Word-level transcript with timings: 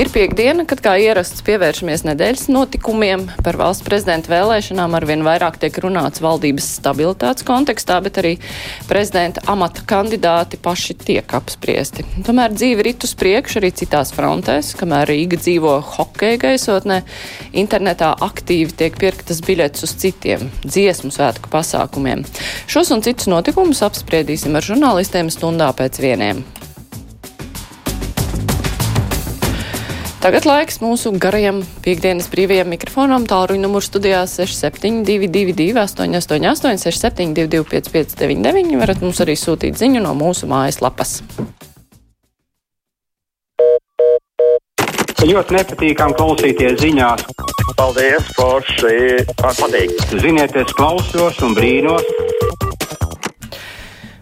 Ir 0.00 0.08
piekdiena, 0.08 0.64
kad 0.64 0.80
kā 0.80 0.94
ierasts 0.96 1.42
pievēršamies 1.44 2.06
nedēļas 2.06 2.46
notikumiem. 2.48 3.26
Par 3.44 3.58
valsts 3.60 3.84
prezidenta 3.84 4.30
vēlēšanām 4.32 4.94
arvien 4.96 5.20
vairāk 5.26 5.58
tiek 5.60 5.76
runāts 5.84 6.22
valdības 6.24 6.70
stabilitātes 6.78 7.44
kontekstā, 7.44 7.98
bet 8.00 8.16
arī 8.22 8.30
prezidenta 8.88 9.44
amata 9.52 9.84
kandidāti 9.84 10.56
paši 10.64 10.96
tiek 10.96 11.34
apspriesti. 11.36 12.06
Tomēr 12.24 12.56
dzīve 12.56 12.86
rit 12.88 13.04
uz 13.04 13.12
priekšu 13.20 13.60
arī 13.60 13.74
citās 13.82 14.14
frontēs, 14.16 14.72
kamēr 14.80 15.12
Rīga 15.12 15.36
dzīvo 15.42 15.76
hokeja 15.98 16.40
gaisotnē, 16.46 17.02
internetā 17.52 18.14
aktīvi 18.30 18.72
tiek 18.80 18.96
pirktas 18.96 19.44
biļetes 19.44 19.84
uz 19.84 19.96
citiem 20.00 20.48
dziesmu 20.64 21.12
svētku 21.12 21.52
pasākumiem. 21.52 22.24
Šos 22.64 22.96
un 22.96 23.04
citus 23.04 23.28
notikumus 23.28 23.84
apspriedīsim 23.84 24.56
ar 24.56 24.72
žurnālistiem 24.72 25.28
stundā 25.28 25.68
pēc 25.76 26.00
vieniem. 26.00 26.46
Tagad 30.22 30.44
laiks 30.46 30.76
mūsu 30.78 31.10
garajam 31.18 31.56
piekdienas 31.82 32.28
brīvajam 32.30 32.68
mikrofonam. 32.70 33.24
Tālruņa 33.26 33.58
numurs 33.64 33.88
studijās 33.90 34.36
6722, 34.38 35.72
888, 35.74 36.78
672, 36.78 37.64
559, 37.66 38.76
varat 38.78 39.02
mums 39.02 39.18
arī 39.24 39.34
sūtīt 39.34 39.80
ziņu 39.80 40.02
no 40.04 40.12
mūsu 40.14 40.46
mājaslapas. 40.46 41.16
Ļoti 45.26 45.56
nepatīkami 45.56 46.14
klausīties 46.20 46.78
ziņās. 46.84 47.26
Paldies, 47.80 48.30
Forši. 48.38 48.94
Man 49.42 49.58
patīk. 49.58 49.96
Ziniet, 50.22 50.54
es 50.54 50.70
klausos 50.78 51.42
un 51.42 51.58
brīnos. 51.58 52.06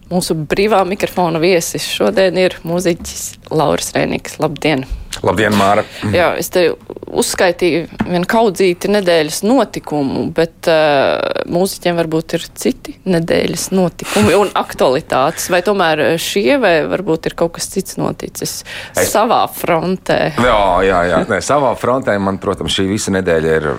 Mūsu 0.09 0.39
brīvā 0.49 0.81
mikrofona 0.89 1.45
viesis 1.45 1.85
šodien 1.93 2.41
ir 2.41 2.57
mūziķis 2.65 3.53
Lauris 3.53 3.93
Rēniks. 3.93 4.41
Labdien! 4.41 4.89
Labdien, 5.27 5.55
Māra! 5.59 5.83
Jā, 6.15 6.31
es 6.39 6.49
te 6.55 6.69
uzskaitīju 7.11 7.89
vienu 8.07 8.29
kaudzīti 8.31 8.89
nedēļas 8.95 9.41
notikumu, 9.45 10.29
bet 10.35 10.69
uh, 10.71 11.43
mūziķiem 11.51 11.99
varbūt 11.99 12.37
ir 12.39 12.47
citi 12.63 12.95
nedēļas 13.11 13.67
notikumi 13.75 14.37
un 14.39 14.53
aktualitātes. 14.57 15.51
Vai 15.53 15.61
tomēr 15.67 16.05
šie, 16.23 16.55
vai 16.63 16.75
varbūt 16.89 17.31
ir 17.31 17.37
kaut 17.43 17.57
kas 17.59 17.69
cits 17.75 17.99
noticis 18.01 18.61
es... 18.63 19.11
savā 19.11 19.43
frontē? 19.53 20.21
Jā, 20.39 20.63
jā, 20.87 21.03
jā. 21.11 21.25
Nē, 21.29 21.43
savā 21.45 21.75
frontē 21.79 22.17
man, 22.23 22.39
protams, 22.43 22.79
šī 22.79 22.87
visa 22.95 23.15
nedēļa 23.19 23.59
ir 23.59 23.71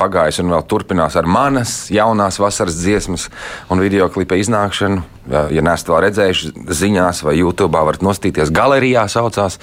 pagājusi 0.00 0.44
un 0.44 0.54
vēl 0.54 0.66
turpinās 0.70 1.16
ar 1.20 1.28
manas 1.28 1.74
jaunās 1.92 2.40
vasaras 2.40 2.78
dziesmas 2.80 3.28
un 3.70 3.82
video 3.84 4.08
klipa 4.12 4.38
iznākšanu. 4.40 5.04
Ja, 5.28 5.60
neesat 5.60 5.90
vēl 5.90 5.98
redzējuši, 6.06 6.50
ziņās 6.72 7.20
vai 7.26 7.34
YouTube 7.36 7.76
varat 7.76 8.00
nostīties 8.02 8.48
galerijā 8.56 9.04
saucās. 9.12 9.58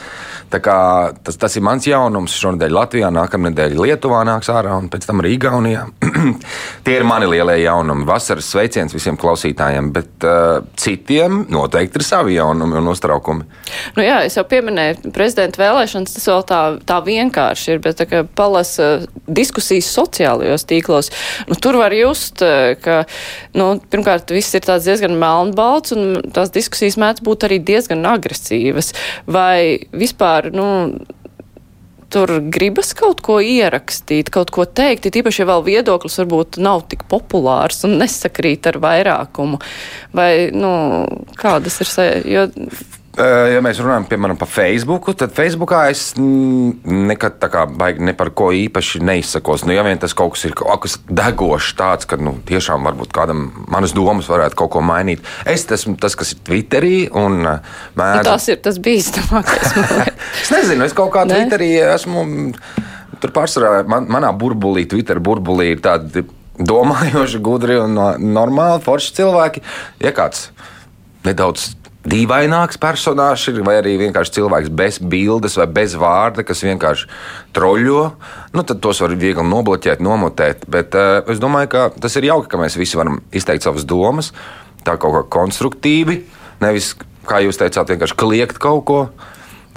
Tas, 0.54 1.38
tas 1.42 1.58
ir 1.58 1.64
mans 1.66 1.88
jaunums. 1.90 2.36
Šonadēļ 2.38 2.76
Latvijā, 2.76 3.10
nākamā 3.14 3.50
nedēļa 3.50 3.88
Lietuvā 3.88 4.22
nāks 4.28 4.52
ārā 4.54 4.76
un 4.78 4.88
pēc 4.94 5.08
tam 5.10 5.24
arī 5.24 5.34
Igaunijā. 5.34 5.88
Tie 6.86 6.94
ir 6.94 7.06
mani 7.10 7.30
lielie 7.32 7.58
jaunumi. 7.64 8.06
Vasaras 8.08 8.52
sveiciens 8.54 8.94
visiem 8.94 9.18
klausītājiem, 9.20 9.90
bet 9.96 10.28
uh, 10.28 10.62
citiem 10.78 11.42
noteikti 11.52 12.00
ir 12.00 12.06
savi 12.06 12.38
jaunumi 12.38 12.78
un 12.78 12.92
uztraukumi. 12.94 13.50
Nu 13.98 14.06
jā, 14.06 14.22
es 14.30 14.38
jau 14.38 14.46
pieminēju 14.48 15.12
prezidenta 15.16 15.64
vēlēšanas, 15.64 16.14
tas 16.20 16.30
vēl 16.30 16.46
tā, 16.54 16.62
tā 16.88 17.02
vienkārši 17.08 17.74
ir, 17.74 17.84
bet 17.84 18.00
tā, 18.00 18.24
palasa 18.38 18.92
diskusijas 19.26 19.90
sociālajos 19.98 20.68
tīklos. 20.70 21.12
Nu, 21.50 21.58
tur 21.60 21.82
var 21.82 21.98
just, 21.98 22.46
ka 22.86 23.02
nu, 23.58 23.74
pirmkārt 23.92 24.32
viss 24.38 24.56
ir 24.56 24.68
diezgan 24.68 25.18
melnbalts 25.58 25.94
un 25.96 26.32
tās 26.34 26.52
diskusijas 26.54 26.98
mēdz 26.98 27.24
būt 27.26 27.48
arī 27.48 27.60
diezgan 27.60 28.06
agresīvas. 28.06 28.94
Vai 29.26 29.88
vispār, 29.92 30.52
nu, 30.54 31.00
tur 32.10 32.40
gribas 32.54 32.94
kaut 32.96 33.22
ko 33.22 33.40
ierakstīt, 33.42 34.30
kaut 34.32 34.52
ko 34.52 34.66
teikt, 34.66 35.10
tīpaši, 35.12 35.42
ja 35.44 35.50
vēl 35.50 35.66
viedoklis 35.66 36.18
varbūt 36.22 36.60
nav 36.64 36.86
tik 36.92 37.04
populārs 37.10 37.84
un 37.88 37.98
nesakrīt 38.00 38.68
ar 38.68 38.80
vairākumu. 38.84 39.60
Vai, 40.16 40.50
nu, 40.54 40.72
kādas 41.36 41.82
ir, 41.84 41.92
jo 42.28 42.48
ja 43.18 43.62
mēs 43.66 43.80
runājam 43.82 44.06
piemēram 44.12 44.38
par 44.38 44.50
Facebook, 44.52 45.10
tad 45.18 45.34
Facebookā 45.36 45.88
es 45.92 46.12
nekad 46.18 47.40
tā 47.42 47.50
kā 47.54 47.64
baigi 47.70 48.06
ne 48.06 48.14
par 48.18 48.30
ko 48.38 48.52
īpaši 48.54 49.02
neizsakos. 49.06 49.66
Nu, 49.66 49.74
ja 49.74 49.86
vien 49.88 49.98
tas 50.02 50.14
kaut 50.18 50.36
kas 50.36 50.46
ir 50.50 50.54
kaut 50.58 50.84
kas 50.86 50.98
degošs, 51.10 51.74
tāds, 51.80 52.10
ka 52.10 52.20
nu, 52.22 52.36
tiešām 52.48 52.86
varbūt 52.88 53.14
kādam 53.16 53.48
manas 53.74 53.96
domas 53.98 54.30
varētu 54.30 54.60
kaut 54.60 54.74
ko 54.76 54.84
mainīt. 54.86 55.26
Es 55.50 55.66
esmu 55.66 55.98
tas, 56.02 56.18
kas 56.20 56.36
ir 56.36 56.44
Twitterī 56.48 56.96
un 57.10 57.42
eh, 57.42 57.74
mēdz... 57.98 58.22
nu, 58.22 58.28
tas 58.30 58.48
ir 58.54 58.62
tas 58.66 58.78
bīstamākais. 58.86 59.78
es 60.44 60.54
nezinu, 60.54 60.86
es 60.86 60.96
kaut 60.98 61.14
kā 61.16 61.26
ne? 61.26 61.42
Twitterī 61.42 61.74
esmu. 61.88 62.28
Tur 63.18 63.34
pārsvarā 63.34 63.82
man, 63.90 64.06
manā 64.14 64.30
burbulī, 64.38 64.86
Twitter 64.90 65.18
burbulī 65.24 65.72
ir 65.74 65.82
tādi 65.82 66.28
domājoši, 66.58 67.42
gudri 67.42 67.80
un 67.82 67.98
normāli 68.22 68.84
forši 68.86 69.18
cilvēki. 69.18 69.66
Ja 70.06 70.14
kāds 70.14 70.52
nedaudz 71.28 71.72
dīvaināks 72.08 72.80
personāžs 72.82 73.50
ir, 73.52 73.62
vai 73.66 73.78
arī 73.82 73.98
vienkārši 74.00 74.38
cilvēks 74.38 74.72
bez 74.78 75.00
bildes 75.02 75.58
vai 75.60 75.68
bez 75.80 75.96
vārda, 76.00 76.46
kas 76.48 76.64
vienkārši 76.66 77.10
troļļo, 77.58 78.04
nu, 78.56 78.64
tad 78.64 78.82
tos 78.84 79.02
var 79.04 79.16
viegli 79.20 79.46
nobloķēt, 79.48 80.04
nomotēt. 80.04 80.68
Bet 80.72 80.96
uh, 80.98 81.20
es 81.32 81.42
domāju, 81.44 81.72
ka 81.74 81.88
tas 81.98 82.16
ir 82.20 82.30
jauki, 82.30 82.50
ka 82.52 82.62
mēs 82.62 82.80
visi 82.80 83.00
varam 83.00 83.20
izteikt 83.36 83.68
savas 83.68 83.88
domas, 83.88 84.32
tā 84.88 84.96
kaut 85.02 85.18
kā 85.18 85.24
konstruktīvi, 85.40 86.22
nevis, 86.64 86.94
kā 87.28 87.42
jūs 87.44 87.60
teicāt, 87.60 87.92
vienkārši 87.94 88.20
kliegt 88.20 88.62
kaut 88.64 88.86
ko. 88.88 89.02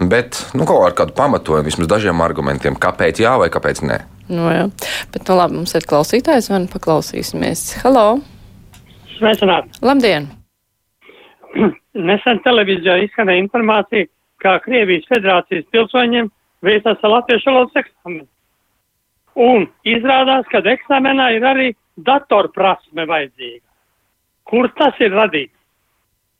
Bet 0.00 0.38
nu, 0.56 0.64
kaut 0.64 0.86
ar 0.86 0.96
kādu 0.96 1.12
pamatojumu, 1.12 1.66
vismaz 1.68 1.90
dažiem 1.90 2.22
argumentiem, 2.24 2.78
kāpēc 2.80 3.20
jā 3.20 3.34
vai 3.42 3.50
kāpēc 3.52 3.84
nē. 3.84 4.00
Nu, 4.30 4.46
jā. 4.48 4.64
Bet, 5.12 5.26
nu, 5.26 5.36
labi, 5.36 5.58
mums 5.60 5.76
ir 5.76 5.84
klausītājs, 5.90 6.48
vai 6.54 6.64
nu 6.64 6.72
paklausīsimies. 6.72 7.82
Halo! 7.84 8.08
Sveicināt! 9.18 9.82
Labdien! 9.84 10.39
Nesen 12.08 12.42
televīzijā 12.44 13.00
izskanēja 13.04 13.44
informācija, 13.44 14.08
kā 14.40 14.56
Krievijas 14.64 15.08
federācijas 15.10 15.66
pilsoņiem 15.74 16.30
veicās 16.64 17.02
latviešu 17.02 17.50
valodas 17.50 17.82
eksāmeni. 17.82 18.28
Un 19.40 19.66
izrādās, 19.86 20.46
ka 20.50 20.62
eksāmenā 20.72 21.30
ir 21.36 21.46
arī 21.46 21.68
datorprasme 22.06 23.06
vajadzīga. 23.08 23.64
Kur 24.50 24.68
tas 24.78 24.96
ir 25.00 25.14
radīts? 25.14 25.54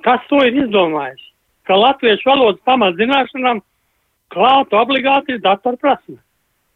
Kas 0.05 0.25
to 0.31 0.41
ir 0.47 0.57
izdomājis? 0.65 1.23
Ka 1.69 1.77
latviešu 1.79 2.27
valodas 2.27 2.61
pamatzināšanām 2.67 3.61
klātu 4.33 4.79
obligāti 4.81 5.37
ir 5.37 5.43
datorprasme. 5.45 6.19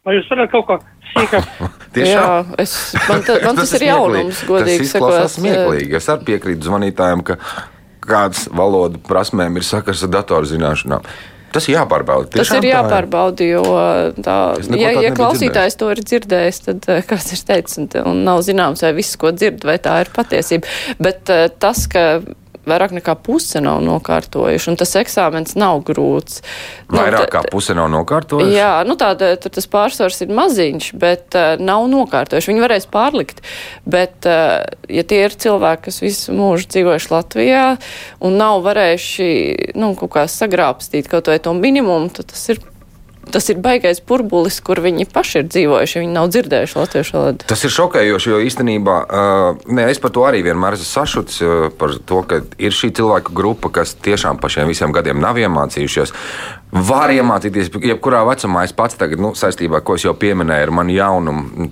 Vai 0.05 0.19
jūs 0.19 0.27
varat 0.29 0.51
kaut 0.53 0.67
ko 0.69 0.77
sīkāk? 1.15 1.47
Jā, 1.95 2.43
es, 2.59 2.75
man, 3.07 3.23
ta, 3.25 3.37
man 3.41 3.57
tas, 3.57 3.71
tas 3.71 3.77
ir 3.79 3.87
jaunums, 3.87 4.41
godīgi 4.47 4.87
sakot. 4.89 5.15
Tas 5.15 5.37
ir 5.37 5.41
smieklīgi. 5.41 5.95
Es 5.97 6.09
arī 6.11 6.27
piekrītu 6.29 6.67
zvanītājiem, 6.67 7.23
ka 7.25 7.39
kādas 8.07 8.47
valodu 8.53 9.01
prasmēm 9.05 9.57
ir 9.59 9.65
sakars 9.67 10.03
ar 10.05 10.13
datorzināšanām. 10.19 11.07
Tas 11.55 11.69
ir 11.69 11.77
jāpārbauda. 11.77 12.27
Tas 12.33 12.49
ir 12.57 12.67
jāpārbauda, 12.67 13.45
jo 13.47 13.61
tā, 14.25 14.39
ja, 14.75 14.91
ja 15.05 15.11
klausītājs 15.15 15.77
to 15.79 15.87
ir 15.93 16.01
dzirdējis, 16.03 16.59
tad 16.65 16.89
eh, 16.91 17.03
kāds 17.07 17.31
ir 17.31 17.43
teicis, 17.47 17.79
un, 17.79 17.87
un 18.11 18.23
nav 18.27 18.41
zināms, 18.43 18.83
vai 18.83 18.91
viss, 18.97 19.15
ko 19.19 19.31
dzird, 19.31 19.63
vai 19.67 19.77
tā 19.79 20.01
ir 20.03 20.11
patiesība. 20.15 20.67
Bet 20.99 21.31
eh, 21.31 21.47
tas, 21.63 21.85
ka 21.91 22.03
vairāk 22.69 22.95
nekā 22.97 23.15
puse 23.25 23.61
nav 23.63 23.81
nokārtojuši, 23.85 24.69
un 24.71 24.79
tas 24.79 24.95
eksāmens 24.99 25.55
nav 25.59 25.81
grūts. 25.87 26.41
Nu, 26.89 26.99
vairāk 26.99 27.29
kā 27.33 27.43
puse 27.51 27.75
nav 27.77 27.89
nokārtojuši? 27.93 28.55
Jā, 28.55 28.73
nu 28.87 28.97
tāda, 28.99 29.33
tas 29.41 29.69
pārsvars 29.71 30.21
ir 30.25 30.33
maziņš, 30.35 30.91
bet 31.01 31.37
uh, 31.37 31.55
nav 31.61 31.87
nokārtojuši. 31.91 32.51
Viņi 32.53 32.65
varēs 32.65 32.89
pārlikt, 32.91 33.41
bet, 33.87 34.17
uh, 34.29 34.65
ja 34.91 35.05
tie 35.07 35.23
ir 35.27 35.37
cilvēki, 35.45 35.87
kas 35.89 36.01
visu 36.03 36.35
mūžu 36.35 36.69
dzīvojuši 36.75 37.11
Latvijā 37.13 37.65
un 38.25 38.39
nav 38.41 38.61
varējuši, 38.65 39.29
nu, 39.79 39.93
kaut 39.99 40.15
kā 40.17 40.29
sagrābstīt 40.31 41.11
kaut 41.11 41.31
vai 41.31 41.41
to 41.41 41.53
minimumu, 41.57 42.11
tad 42.13 42.33
tas 42.33 42.49
ir 42.53 42.63
tas 43.31 43.49
ir 43.51 43.59
baigais 43.63 44.01
burbulis, 44.05 44.59
kur 44.65 44.81
viņi 44.83 45.07
paši 45.13 45.41
ir 45.41 45.47
dzīvojuši. 45.51 46.01
Viņi 46.03 46.15
nav 46.15 46.29
dzirdējuši 46.33 46.77
latviešu 46.79 47.17
valodu. 47.17 47.47
Tas 47.49 47.65
ir 47.65 47.73
šokējoši, 47.75 48.31
jo 48.33 48.41
īstenībā 48.49 48.97
uh, 49.05 49.63
ne, 49.69 49.87
es 49.91 50.01
par 50.03 50.13
to 50.15 50.25
arī 50.27 50.43
vienmēr 50.45 50.77
esmu 50.77 50.89
sašuts, 50.89 51.39
uh, 51.41 51.55
par 51.79 51.95
to, 51.97 52.21
ka 52.27 52.41
ir 52.61 52.75
šī 52.75 52.91
cilvēku 52.99 53.35
grupa, 53.37 53.73
kas 53.79 53.95
tiešām 54.05 54.41
pa 54.41 54.51
šiem 54.51 54.69
visiem 54.71 54.95
gadiem 54.95 55.21
nav 55.23 55.39
iemācījušies. 55.41 56.13
Var 56.75 57.11
iemācīties, 57.15 57.69
jebkurā 57.87 58.19
vecumā. 58.27 58.65
Es 58.67 58.73
pats 58.75 58.97
tagad, 58.99 59.21
nu, 59.23 59.29
saistībā, 59.37 59.79
ko 59.85 59.95
es 59.95 60.03
jau 60.03 60.11
pieminēju, 60.19 60.65
ar 60.65 60.71
manu 60.75 60.91
jaunumu, 60.91 61.67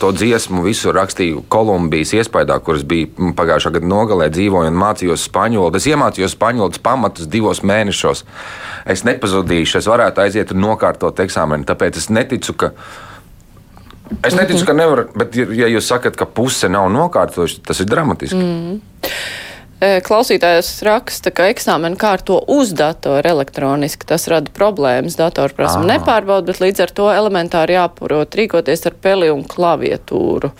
to 0.00 0.08
dziesmu 0.16 0.62
visu 0.64 0.92
rakstīju 0.96 1.42
Kolumbijas 1.52 2.14
iespējā, 2.16 2.56
kuras 2.64 2.86
bija 2.88 3.32
pagājušā 3.36 3.74
gada 3.76 3.90
nogalē, 3.90 4.30
dzīvoju 4.32 4.70
un 4.72 4.78
mācījos 4.80 5.26
spāņu 5.28 5.60
valodu. 5.60 5.76
Es 5.82 5.88
iemācījos 5.90 6.38
valodas 6.40 6.80
pamatus 6.80 7.28
divos 7.28 7.60
mēnešos. 7.60 8.24
Es 8.88 9.04
nepazudīšu, 9.04 9.82
es 9.82 9.90
varētu 9.90 10.24
aiziet 10.24 10.56
un 10.56 10.64
nokārtot 10.64 11.20
eksāmenu. 11.26 11.68
Tāpēc 11.68 12.00
es 12.00 12.08
neticu, 12.08 12.56
ka 12.56 12.72
Es 14.24 14.32
neticu, 14.32 14.62
ka 14.64 14.72
nevar, 14.72 15.02
bet, 15.20 15.34
ja 15.36 15.66
jūs 15.68 15.84
sakat, 15.90 16.14
ka 16.16 16.24
puse 16.24 16.70
nav 16.72 16.86
nokārtojuši, 16.94 17.60
tas 17.68 17.82
ir 17.84 17.90
dramatiski. 17.90 18.38
Mm. 18.40 18.78
Klausītājs 19.78 20.72
raksta, 20.82 21.30
ka 21.30 21.44
eksāmenu 21.52 21.94
kārto 22.00 22.40
uz 22.50 22.72
datoru 22.74 23.30
elektroniski. 23.30 24.08
Tas 24.10 24.26
rada 24.30 24.50
problēmas. 24.54 25.14
Datoru 25.20 25.54
prasmu 25.54 25.86
nepārbauda, 25.86 26.48
bet 26.50 26.58
līdz 26.64 26.82
ar 26.82 26.92
to 26.98 27.06
elementāri 27.14 27.76
jāprot 27.76 28.34
rīkoties 28.40 28.82
ar 28.90 28.96
peli 28.98 29.30
un 29.30 29.44
klaviatūru. 29.46 30.50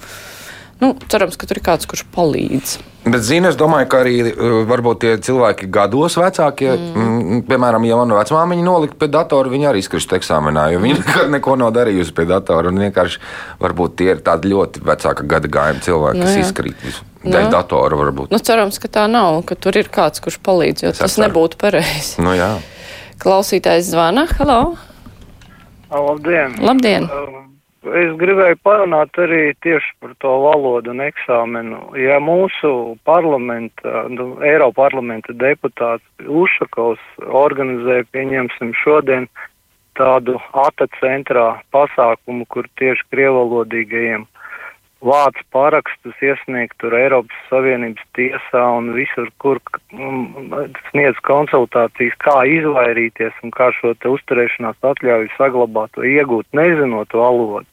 Nu, 0.79 0.93
cerams, 1.11 1.35
ka 1.35 1.51
tur 1.51 1.59
ir 1.59 1.67
kāds, 1.67 1.91
kurš 1.91 2.05
palīdz. 2.15 2.77
Bet, 3.09 3.23
zini, 3.25 3.49
es 3.49 3.57
domāju, 3.59 3.89
ka 3.91 4.01
arī 4.03 4.15
uh, 4.27 4.61
varbūt 4.69 5.01
tie 5.05 5.13
cilvēki 5.25 5.69
gados 5.73 6.19
vecākie, 6.19 6.71
mm. 6.75 7.43
piemēram, 7.49 7.87
ja 7.89 7.99
man 8.01 8.15
vecmāmiņa 8.17 8.65
nolikt 8.67 8.99
pie 9.01 9.09
datora, 9.13 9.51
viņi 9.53 9.69
arī 9.71 9.83
izkristu 9.83 10.19
eksāmenā, 10.19 10.69
jo 10.75 10.83
viņi 10.83 10.99
nekad 11.01 11.33
neko 11.33 11.57
nav 11.61 11.73
darījusi 11.77 12.15
pie 12.17 12.27
datora. 12.29 12.73
Un 12.73 12.83
vienkārši 12.85 13.23
varbūt 13.63 13.97
tie 14.01 14.11
ir 14.15 14.23
tādi 14.27 14.53
ļoti 14.53 14.85
vecāka 14.89 15.27
gada 15.31 15.53
gājuma 15.59 15.85
cilvēki, 15.87 16.21
nu, 16.21 16.27
kas 16.27 16.43
izkrīt. 16.43 16.89
Dēļ 17.25 17.49
nu. 17.49 17.53
datora 17.55 17.99
varbūt. 17.99 18.33
Nu, 18.35 18.43
cerams, 18.45 18.79
ka 18.83 18.91
tā 18.99 19.09
nav, 19.11 19.41
ka 19.49 19.57
tur 19.59 19.79
ir 19.81 19.91
kāds, 19.93 20.23
kurš 20.25 20.39
palīdz, 20.45 20.85
jo 20.85 20.93
es 20.93 21.01
tas 21.01 21.13
atceru. 21.13 21.27
nebūtu 21.27 21.59
pareizi. 21.61 22.23
Nu, 22.23 22.37
jā. 22.39 22.55
Klausītājs 23.23 23.91
zvana. 23.91 24.29
Halo! 24.39 24.77
Labdien! 25.91 26.59
Labdien! 26.63 27.09
Um, 27.09 27.58
Es 27.97 28.15
gribēju 28.21 28.59
parunāt 28.67 29.17
arī 29.21 29.55
tieši 29.65 29.93
par 30.03 30.15
to 30.23 30.33
valodu 30.45 30.93
un 30.93 31.03
eksāmenu. 31.05 31.81
Ja 31.99 32.19
mūsu 32.21 32.99
parlamenta, 33.09 34.05
nu, 34.13 34.35
Eiroparlamenta 34.45 35.33
deputāts 35.33 36.05
Ušakovs 36.27 37.05
organizē, 37.27 38.03
pieņemsim 38.13 38.75
šodien 38.83 39.29
tādu 39.99 40.37
ATA 40.53 40.89
centrā 40.99 41.47
pasākumu, 41.75 42.47
kur 42.53 42.69
tieši 42.79 43.07
krievalodīgajiem 43.15 44.27
vāc 45.05 45.39
parakstus, 45.55 46.15
iesniegt 46.23 46.75
tur 46.83 46.95
Eiropas 46.99 47.43
Savienības 47.51 48.03
tiesā 48.19 48.65
un 48.79 48.93
visur, 48.97 49.31
kur 49.39 49.61
sniedz 50.91 51.19
konsultācijas, 51.27 52.19
kā 52.25 52.43
izvairīties 52.59 53.43
un 53.47 53.55
kā 53.55 53.71
šo 53.79 53.95
te 53.95 54.11
uzturēšanās 54.11 54.79
atļauju 54.83 55.35
saglabāt 55.37 55.99
vai 55.99 56.15
iegūt, 56.19 56.51
nezinot 56.53 57.15
valodu. 57.15 57.67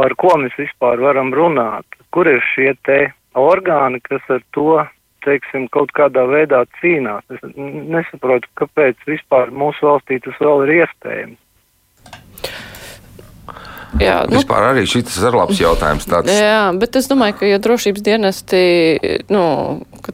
Par 0.00 0.14
ko 0.16 0.30
mēs 0.40 0.54
vispār 0.56 1.02
varam 1.04 1.28
runāt? 1.36 1.84
Kur 2.08 2.28
ir 2.30 2.40
šie 2.54 2.70
te 2.88 3.10
orgāni, 3.36 4.00
kas 4.00 4.24
ar 4.32 4.40
to, 4.56 4.78
teiksim, 5.26 5.66
kaut 5.76 5.92
kādā 5.92 6.24
veidā 6.30 6.62
cīnās? 6.78 7.26
Es 7.28 7.44
nesaprotu, 7.60 8.48
kāpēc 8.56 9.04
vispār 9.10 9.52
mūsu 9.52 9.90
valstī 9.90 10.16
tas 10.24 10.40
vēl 10.40 10.64
ir 10.64 10.72
iespējams. 10.78 11.36
Jā, 13.98 14.20
nu, 14.30 14.38
Vispār 14.38 14.68
arī 14.68 14.84
šis 14.86 15.16
ir 15.18 15.34
labs 15.34 15.58
jautājums. 15.58 16.06
Tāds. 16.06 16.30
Jā, 16.30 16.68
bet 16.78 16.94
es 17.00 17.08
domāju, 17.10 17.40
ka 17.40 17.48
ja 17.48 17.58
drošības 17.62 18.04
dienesti 18.06 18.60
nu, 19.32 19.42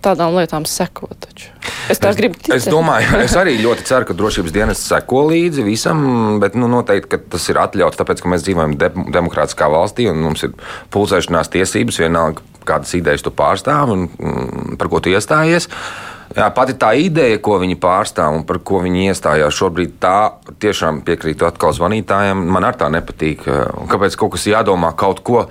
tādām 0.01 0.39
lietām 0.39 0.65
seko. 0.69 1.11
Taču. 1.21 1.51
Es 1.93 2.01
tā 2.01 2.15
es, 2.15 2.19
gribu 2.19 2.41
ticēt. 2.41 2.57
Es 2.57 2.71
domāju, 2.73 3.21
es 3.27 3.37
arī 3.37 3.59
ļoti 3.61 3.85
ceru, 3.89 4.09
ka 4.09 4.17
drošības 4.17 4.57
dienests 4.57 4.89
seko 4.89 5.27
līdzi 5.29 5.67
visam, 5.67 6.01
bet 6.43 6.57
nu, 6.57 6.71
noteikti 6.73 7.21
tas 7.37 7.51
ir 7.53 7.61
atļauts, 7.61 8.01
tāpēc, 8.01 8.25
ka 8.25 8.33
mēs 8.33 8.49
dzīvojam 8.49 8.79
de 8.81 8.91
demokrātiskā 9.19 9.69
valstī 9.73 10.09
un 10.11 10.25
mums 10.25 10.47
ir 10.49 10.57
pulcēšanās 10.95 11.53
tiesības 11.53 12.01
vienalga, 12.07 12.45
kādas 12.67 12.97
idejas 12.99 13.23
tu 13.27 13.35
pārstāv 13.35 13.93
un 13.93 14.09
mm, 14.09 14.77
par 14.81 14.91
ko 14.91 15.05
tu 15.05 15.13
iestājies. 15.13 15.69
Uh, 15.69 16.16
Jā, 16.35 16.49
pati 16.55 16.75
tā 16.81 16.91
ideja, 16.99 17.39
ko 17.43 17.61
viņi 17.63 17.79
pārstāv 17.81 18.35
un 18.41 18.43
par 18.49 18.59
ko 18.67 18.81
viņi 18.85 19.07
iestājās, 19.13 19.55
šobrīd 19.55 19.95
tā 20.03 20.17
tiešām 20.63 21.05
piekrītu 21.07 21.47
atkal 21.47 21.77
zvanītājiem. 21.77 22.43
Man 22.57 22.67
ar 22.67 22.79
tā 22.81 22.91
nepatīk. 22.93 23.47
Kāpēc 23.93 24.19
kaut 24.19 24.35
kas 24.35 24.49
jādomā 24.51 24.91
kaut 24.99 25.23
ko 25.27 25.47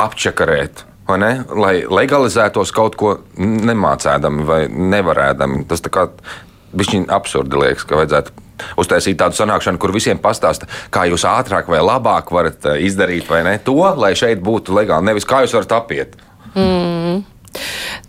apčakarēt? 0.00 0.84
Lai 1.10 1.80
legalizētos 1.90 2.70
kaut 2.70 2.94
ko 3.00 3.16
nemācēdami 3.40 4.44
vai 4.46 4.60
nevarēdami. 4.70 5.64
Tas 5.70 5.82
tā 5.82 5.90
kā 5.90 6.06
bišķiņ 6.76 7.08
absurdi 7.10 7.58
liekas, 7.58 7.88
ka 7.88 7.98
vajadzētu 7.98 8.46
uztaisīt 8.80 9.18
tādu 9.20 9.38
sanākšanu, 9.38 9.80
kur 9.80 9.94
visiem 9.94 10.20
pastāsta, 10.22 10.68
kā 10.92 11.06
jūs 11.10 11.24
ātrāk 11.28 11.70
vai 11.72 11.80
labāk 11.84 12.32
varat 12.34 12.68
eh, 12.68 12.84
izdarīt 12.86 13.30
ne 13.46 13.56
to, 13.64 13.80
lai 13.96 14.12
šeit 14.18 14.42
būtu 14.44 14.76
legāli. 14.76 15.08
Nevis 15.10 15.28
kā 15.28 15.42
jūs 15.44 15.56
varat 15.56 15.76
apiet. 15.80 16.16
Mm. 16.54 17.22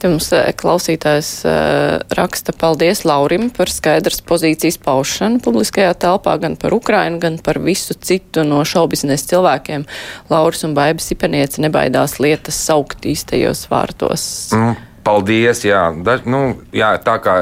Te 0.01 0.09
mums 0.09 0.31
eh, 0.33 0.48
klausītājs 0.57 1.27
uh, 1.45 2.00
raksta 2.18 2.56
paldies 2.57 3.03
Laurim 3.06 3.51
par 3.53 3.69
skaidras 3.69 4.18
pozīcijas 4.25 4.80
paušanu 4.81 5.38
publiskajā 5.45 5.92
telpā 6.01 6.33
gan 6.42 6.56
par 6.57 6.74
Ukrainu, 6.74 7.19
gan 7.21 7.38
par 7.38 7.59
visu 7.62 7.94
citu 7.94 8.42
no 8.48 8.63
šaubiznes 8.65 9.27
cilvēkiem. 9.30 9.86
Lauris 10.31 10.65
un 10.65 10.74
Baibas 10.74 11.12
Ipeniece 11.13 11.62
nebaidās 11.62 12.18
lietas 12.18 12.57
saukt 12.65 13.06
īstajos 13.06 13.68
vārtos. 13.69 14.24
Mm, 14.57 14.80
paldies, 15.06 15.62
jā. 15.69 15.83
Da, 16.01 16.18
nu, 16.25 16.42
jā, 16.74 16.95
tā 17.06 17.19
kā 17.21 17.36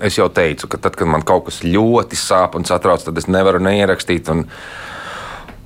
es 0.00 0.16
jau 0.16 0.30
teicu, 0.32 0.70
ka 0.72 0.80
tad, 0.80 0.96
kad 0.96 1.10
man 1.10 1.26
kaut 1.28 1.50
kas 1.50 1.60
ļoti 1.66 2.16
sāp 2.16 2.56
un 2.56 2.64
satrauc, 2.64 3.04
tad 3.04 3.20
es 3.20 3.28
nevaru 3.28 3.60
neierakstīt. 3.66 4.32
Un, 4.32 4.46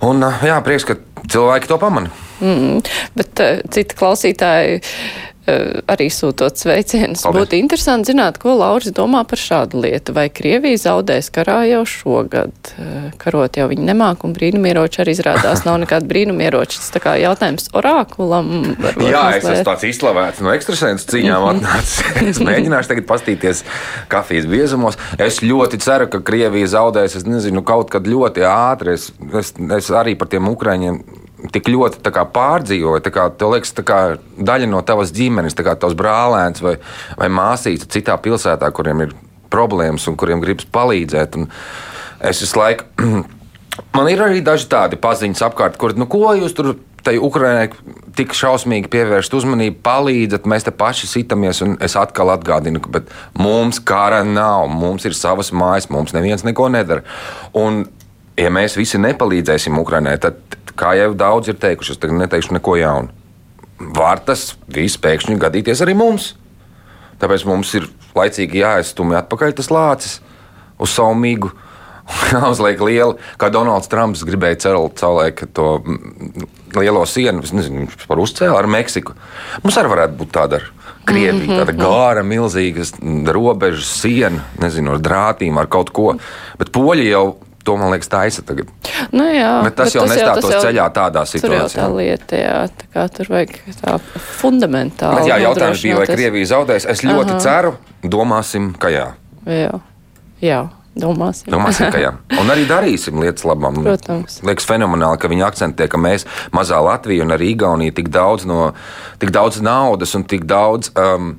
un 0.02 0.26
jā, 0.42 0.58
prieks, 0.66 0.88
ka 0.90 0.98
cilvēki 1.30 1.70
to 1.70 1.78
pamana. 1.78 2.10
Mm, 2.42 2.82
bet 3.14 3.44
uh, 3.46 3.62
citi 3.70 3.94
klausītāji 4.02 4.80
Eh, 4.80 5.33
arī 5.44 6.06
sūtot 6.12 6.56
sveicienus. 6.56 7.24
Būtu 7.34 7.58
interesanti 7.58 8.12
zināt, 8.12 8.38
ko 8.40 8.54
Lauris 8.56 8.92
domā 8.96 9.24
par 9.28 9.40
šādu 9.40 9.82
lietu. 9.84 10.14
Vai 10.16 10.26
Krievija 10.32 10.80
zaudēs 10.80 11.28
karā 11.34 11.58
jau 11.68 11.82
šogad? 11.88 12.52
Eh, 12.80 13.10
karot 13.20 13.58
jau 13.58 13.66
viņi 13.68 13.88
nemāk, 13.90 14.24
un 14.24 14.32
brīnumieroči 14.36 15.02
arī 15.04 15.14
izrādās 15.16 15.64
nav 15.66 15.76
nekāda 15.82 16.08
brīnumieroči. 16.08 16.80
Tas 16.80 16.94
tā 16.94 17.02
kā 17.04 17.16
jautājums 17.20 17.68
orākulam. 17.76 18.50
Jā, 19.04 19.24
es 19.36 19.44
esmu 19.44 19.66
tāds 19.68 19.88
izslavēts 19.90 20.40
no 20.44 20.54
ekstrasens 20.54 21.04
cīņām 21.12 21.44
mhm. 21.44 21.60
atnācis. 21.60 22.30
es 22.30 22.42
mēģināšu 22.48 22.94
tagad 22.94 23.08
pastīties 23.10 23.64
kafijas 24.12 24.48
biezumos. 24.48 24.98
Es 25.20 25.42
ļoti 25.44 25.82
ceru, 25.84 26.08
ka 26.12 26.22
Krievija 26.24 26.72
zaudēs, 26.78 27.18
es 27.20 27.28
nezinu, 27.28 27.64
kaut 27.66 27.92
kad 27.92 28.08
ļoti 28.08 28.48
ātri. 28.48 28.96
Es, 28.96 29.10
es, 29.36 29.52
es 29.52 29.92
arī 29.92 30.16
par 30.16 30.32
tiem 30.32 30.48
Ukraiņiem 30.48 31.02
tik 31.52 31.68
ļoti 31.72 32.00
kā, 32.14 32.24
pārdzīvoja. 32.34 33.02
Kā, 33.12 33.28
tev 33.38 33.54
liekas, 33.54 33.74
kā 33.84 34.00
daļa 34.38 34.70
no 34.70 34.80
tavas 34.86 35.12
ģimenes, 35.14 35.56
kā 35.58 35.76
tavs 35.80 35.96
brālēns 35.98 36.64
vai, 36.64 36.76
vai 37.20 37.30
māsīca 37.32 37.90
citā 37.96 38.16
pilsētā, 38.20 38.70
kuriem 38.74 39.04
ir 39.06 39.14
problēmas 39.52 40.08
un 40.10 40.18
kuriem 40.20 40.42
gribas 40.44 40.68
palīdzēt. 40.74 41.38
Un 41.40 41.50
es 42.24 42.42
visu 42.44 42.60
laiku, 42.60 42.88
man 43.96 44.10
ir 44.10 44.24
arī 44.24 44.42
daži 44.44 44.70
tādi 44.72 45.00
paziņas 45.00 45.46
apkārt, 45.50 45.78
kur, 45.80 45.96
nu, 45.98 46.08
ko 46.10 46.32
jūs 46.38 46.56
tur 46.56 46.74
tai 47.04 47.18
Ukraiņai 47.20 47.66
tik 48.16 48.32
šausmīgi 48.36 48.88
pievērst 48.92 49.34
uzmanību, 49.36 49.76
palīdzat, 49.84 50.46
mēs 50.48 50.64
te 50.64 50.72
paši 50.72 51.10
sitamies. 51.10 51.60
Es 51.84 51.98
atkal 52.00 52.32
atgādinu, 52.32 52.80
ka 52.80 53.02
mums 53.36 53.80
kara 53.84 54.22
nav, 54.24 54.70
mums 54.72 55.04
ir 55.04 55.16
savas 55.18 55.52
mājas, 55.52 55.90
mums 55.92 56.14
neviens 56.16 56.46
neko 56.46 56.70
nedara. 56.72 57.04
Un, 57.60 57.84
ja 58.40 58.52
mēs 58.52 58.78
visi 58.78 59.00
nepalīdzēsim 59.02 59.78
Ukraiņai, 59.80 60.14
tad 60.22 60.58
kā 60.78 60.94
jau 60.98 61.12
daudz 61.18 61.52
ir 61.52 61.58
teikuši, 61.62 61.94
es 61.94 62.00
tagad 62.02 62.18
neteikšu 62.22 62.56
neko 62.56 62.78
jaunu. 62.80 63.12
Var 63.94 64.22
tas 64.26 64.52
viss 64.70 65.00
pēkšņi 65.02 65.38
gadīties 65.42 65.82
arī 65.84 65.96
mums. 65.98 66.32
Tāpēc 67.22 67.44
mums 67.46 67.70
ir 67.78 67.88
laicīgi 68.14 68.62
jāaizstumj 68.62 69.18
atpakaļ 69.22 69.54
tas 69.58 69.70
lācis 69.72 70.18
uz 70.82 70.94
savu 70.94 71.14
migu. 71.18 71.52
Jāuzliek 72.34 72.80
liela, 72.84 73.14
kā 73.40 73.48
Donalds 73.48 73.88
Trumps 73.88 74.26
gribēja 74.28 74.66
celt 74.66 75.00
savulaik 75.00 75.46
to 75.56 75.78
lielo 76.76 77.04
sienu, 77.08 77.40
nezinu, 77.54 77.86
par 78.08 78.20
uzcēlu 78.20 78.58
ar 78.58 78.68
Meksiku. 78.68 79.14
Mums 79.62 79.78
arī 79.80 79.92
varētu 79.94 80.18
būt 80.20 80.34
tāda 80.34 80.60
ar 80.60 80.66
Krieviju, 81.04 81.46
mm 81.46 81.50
-hmm. 81.50 81.58
tāda 81.60 81.72
gāra, 81.76 82.22
milzīga 82.24 82.84
robeža 83.32 83.84
siena, 83.84 84.44
nezinu, 84.60 84.94
ar 84.94 85.00
drātīm, 85.04 85.58
ar 85.60 85.66
kaut 85.66 85.90
ko. 85.92 86.14
Bet 86.58 86.72
poļi 86.72 87.10
jau 87.10 87.36
To 87.64 87.78
man 87.80 87.94
liekas, 87.94 88.10
taisa 88.12 88.42
tagad. 88.44 88.68
Nu, 89.08 89.24
jā, 89.32 89.50
bet 89.64 89.76
tas 89.78 89.88
bet 89.88 89.96
jau 89.96 90.04
nestātos 90.10 90.50
jau, 90.52 90.60
ceļā 90.66 90.84
tādā 90.92 91.24
situācijā. 91.28 91.62
Jau 91.64 91.70
tā 91.72 91.86
lieta, 91.96 92.36
jā, 92.36 92.56
tā 92.68 92.88
kā 92.92 93.04
tur 93.16 93.30
vajag 93.32 93.54
tā 93.78 93.94
fundamentāli. 94.36 95.22
Bet 95.22 95.30
jā, 95.30 95.38
jautājums 95.46 95.84
bija, 95.86 95.98
vai 96.02 96.08
Krievija 96.10 96.50
zaudēs. 96.52 96.86
Es 96.92 97.04
ļoti 97.06 97.36
Aha. 97.38 97.42
ceru, 97.46 97.74
domāsim, 98.04 98.74
ka 98.76 98.92
jā. 98.92 99.06
Jā, 99.48 99.78
jā. 100.44 100.62
Domāsim. 100.94 101.48
Domāsim, 101.50 101.88
ka 101.90 101.98
jā. 101.98 102.12
Un 102.40 102.52
arī 102.54 102.68
darīsim 102.70 103.18
lietas 103.18 103.42
labam. 103.48 103.80
Protams. 103.82 104.38
Liekas 104.46 104.68
fenomenāli, 104.68 105.18
ka 105.18 105.30
viņi 105.32 105.42
akcentē, 105.48 105.88
ka 105.90 105.98
mēs, 105.98 106.22
mazā 106.54 106.78
Latvija 106.84 107.24
un 107.26 107.34
arī 107.34 107.50
Igaunija, 107.56 107.96
tik 107.96 108.12
daudz, 108.14 108.46
no, 108.46 108.68
tik 109.22 109.34
daudz 109.34 109.58
naudas 109.64 110.14
un 110.14 110.22
tik 110.30 110.46
daudz 110.46 110.92
um, 110.94 111.32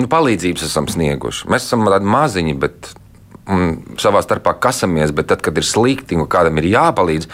nu, 0.00 0.08
palīdzības 0.10 0.66
esam 0.66 0.90
snieguši. 0.90 1.46
Mēs 1.54 1.68
esam 1.68 1.86
tādi 1.86 2.10
maziņi, 2.16 2.56
bet 2.64 2.90
un 3.50 3.96
savā 4.00 4.22
starpā 4.24 4.56
kasamies, 4.60 5.12
bet 5.16 5.30
tad, 5.32 5.42
kad 5.44 5.56
ir 5.56 5.66
slikti 5.66 6.18
un 6.18 6.28
kādam 6.30 6.58
ir 6.60 6.70
jāpalīdz, 6.72 7.28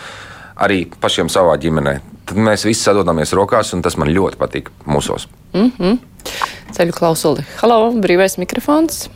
arī 0.61 0.85
pašiem 1.01 1.31
savā 1.33 1.57
ģimenē, 1.61 1.95
tad 2.29 2.41
mēs 2.41 2.67
visi 2.69 2.83
sadodamies 2.83 3.35
rokās, 3.37 3.75
un 3.75 3.83
tas 3.83 3.97
man 4.01 4.13
ļoti 4.13 4.41
patīk 4.41 4.73
mūsos. 4.87 5.29
Mm 5.55 5.73
-hmm. 5.79 5.99
Ceļu 6.77 6.93
klausuli. 6.93 7.45
Halo, 7.63 7.93
brīvais 7.93 8.39
mikrofons. 8.39 9.09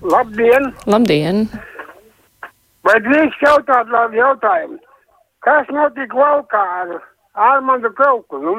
Labdien! 0.00 0.74
Labdien! 0.86 1.48
Vai 2.84 3.00
drīkst 3.02 3.42
jautāt 3.42 3.90
labu 3.90 4.16
jautājumu? 4.16 4.78
kas 5.48 5.70
notika 5.72 6.18
laukā 6.18 6.62
ar 6.80 6.94
Armandu 7.48 7.90
Krauku? 7.96 8.40
Nu? 8.42 8.54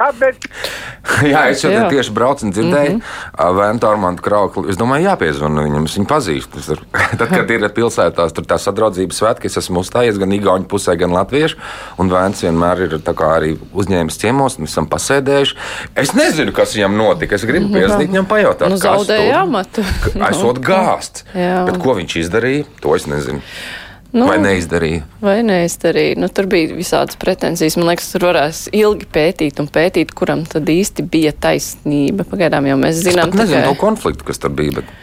Kāpēc? 0.00 0.48
Jā, 1.32 1.42
es 1.52 1.62
jau 1.64 1.70
Jā. 1.70 1.86
tieši 1.90 2.12
braucu 2.14 2.46
un 2.46 2.52
dzirdēju, 2.52 2.92
mm 2.96 3.00
-hmm. 3.00 3.56
Vēntu 3.56 3.88
Armandu 3.88 4.22
Kraukli. 4.22 4.70
Es 4.70 4.76
domāju, 4.76 5.06
jāpiezvana 5.06 5.62
viņam, 5.64 5.84
es 5.84 5.96
viņu 5.98 6.08
pazīstu. 6.10 6.58
Es 6.58 6.66
tur- 6.66 6.82
Tad, 7.18 7.28
kad 7.28 7.50
ir 7.50 7.68
pilsētās, 7.68 8.32
tur 8.32 8.44
tā 8.44 8.58
sadraudzības 8.58 9.20
svētki, 9.22 9.46
es 9.46 9.56
esmu 9.56 9.80
uzstājies 9.80 10.18
gan 10.18 10.32
Igaunijas 10.32 10.68
pusē, 10.70 10.96
gan 10.98 11.10
Latviešu. 11.10 11.56
Un 11.98 12.10
Vēns 12.10 12.42
vienmēr 12.42 12.82
ir 12.86 12.98
arī 13.16 13.56
uzņēmis 13.74 14.18
ciemos, 14.18 14.58
un 14.58 14.64
esam 14.64 14.86
pasēdējuši. 14.86 15.56
Es 15.94 16.12
nezinu, 16.14 16.52
kas 16.52 16.74
viņam 16.76 16.96
notika. 16.96 17.34
Es 17.34 17.44
gribu 17.44 17.68
piezvanīt 17.74 18.10
viņam 18.10 18.26
pajautāt, 18.26 18.68
Nu, 18.68 18.78
kas 18.78 18.80
zaudēja 18.80 19.42
amatu. 19.42 19.84
Esot 20.30 20.58
gāsts. 20.70 21.24
Bet 21.34 21.78
ko 21.82 21.94
viņš 21.94 22.16
izdarīja, 22.24 22.64
to 22.80 22.94
es 22.94 23.06
nezinu. 23.06 23.40
Nu, 24.16 24.24
Vai 24.30 24.38
neizdarīja? 24.40 25.02
Vai 25.20 25.42
neizdarīja? 25.44 26.16
Nu, 26.16 26.30
tur 26.32 26.46
bija 26.48 26.72
visādas 26.72 27.18
pretenzijas. 27.20 27.74
Man 27.76 27.90
liekas, 27.90 28.06
tur 28.14 28.24
varēs 28.30 28.62
ilgi 28.72 29.04
pētīt 29.12 29.60
un 29.60 29.68
pētīt, 29.68 30.14
kuram 30.16 30.46
tad 30.48 30.70
īsti 30.72 31.04
bija 31.12 31.34
taisnība. 31.36 32.24
Pagaidām 32.30 32.64
jau 32.70 32.78
mēs 32.80 33.02
zinām, 33.04 33.28
pat 33.34 33.42
nezinu 33.42 33.60
tikai- 33.60 33.74
to 33.74 33.80
konfliktu, 33.82 34.24
kas 34.30 34.40
tur 34.40 34.54
bija. 34.56 34.78
Bet... 34.78 34.94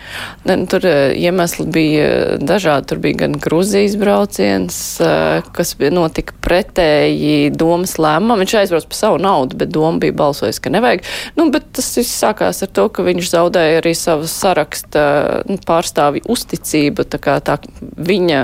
Ne, 0.50 0.58
nu, 0.63 0.65
tur 0.72 0.88
eh, 0.89 1.13
iemesli 1.22 1.67
bija 1.70 2.10
dažādi. 2.41 2.89
Tur 2.89 3.03
bija 3.05 3.22
gan 3.22 3.38
Grūzijas 3.43 4.00
brauciens, 4.01 4.82
eh, 5.05 5.46
kas 5.53 5.75
bija 5.77 5.93
notika 5.93 6.34
pretēji 6.41 7.53
domas 7.53 8.00
lēmumam. 8.01 8.41
Viņš 8.41 8.58
aizbrauc 8.63 8.89
par 8.89 9.01
savu 9.03 9.22
naudu, 9.22 9.62
bet 9.62 9.74
doma 9.77 10.01
bija 10.01 10.17
balsojusi, 10.25 10.63
ka 10.65 10.74
nevajag. 10.74 11.05
Nu, 11.38 11.51
bet 11.53 11.70
tas 11.77 11.93
viss 12.01 12.17
sākās 12.17 12.65
ar 12.65 12.74
to, 12.74 12.89
ka 12.89 13.05
viņš 13.05 13.29
zaudēja 13.38 13.82
arī 13.86 13.93
savu 13.93 14.25
saraksta 14.25 15.43
nu, 15.46 15.62
pārstāvju 15.62 16.25
uzticību. 16.34 17.05
Tā 17.13 17.22
kā 17.22 17.38
tā 17.46 17.62
viņa 17.93 18.41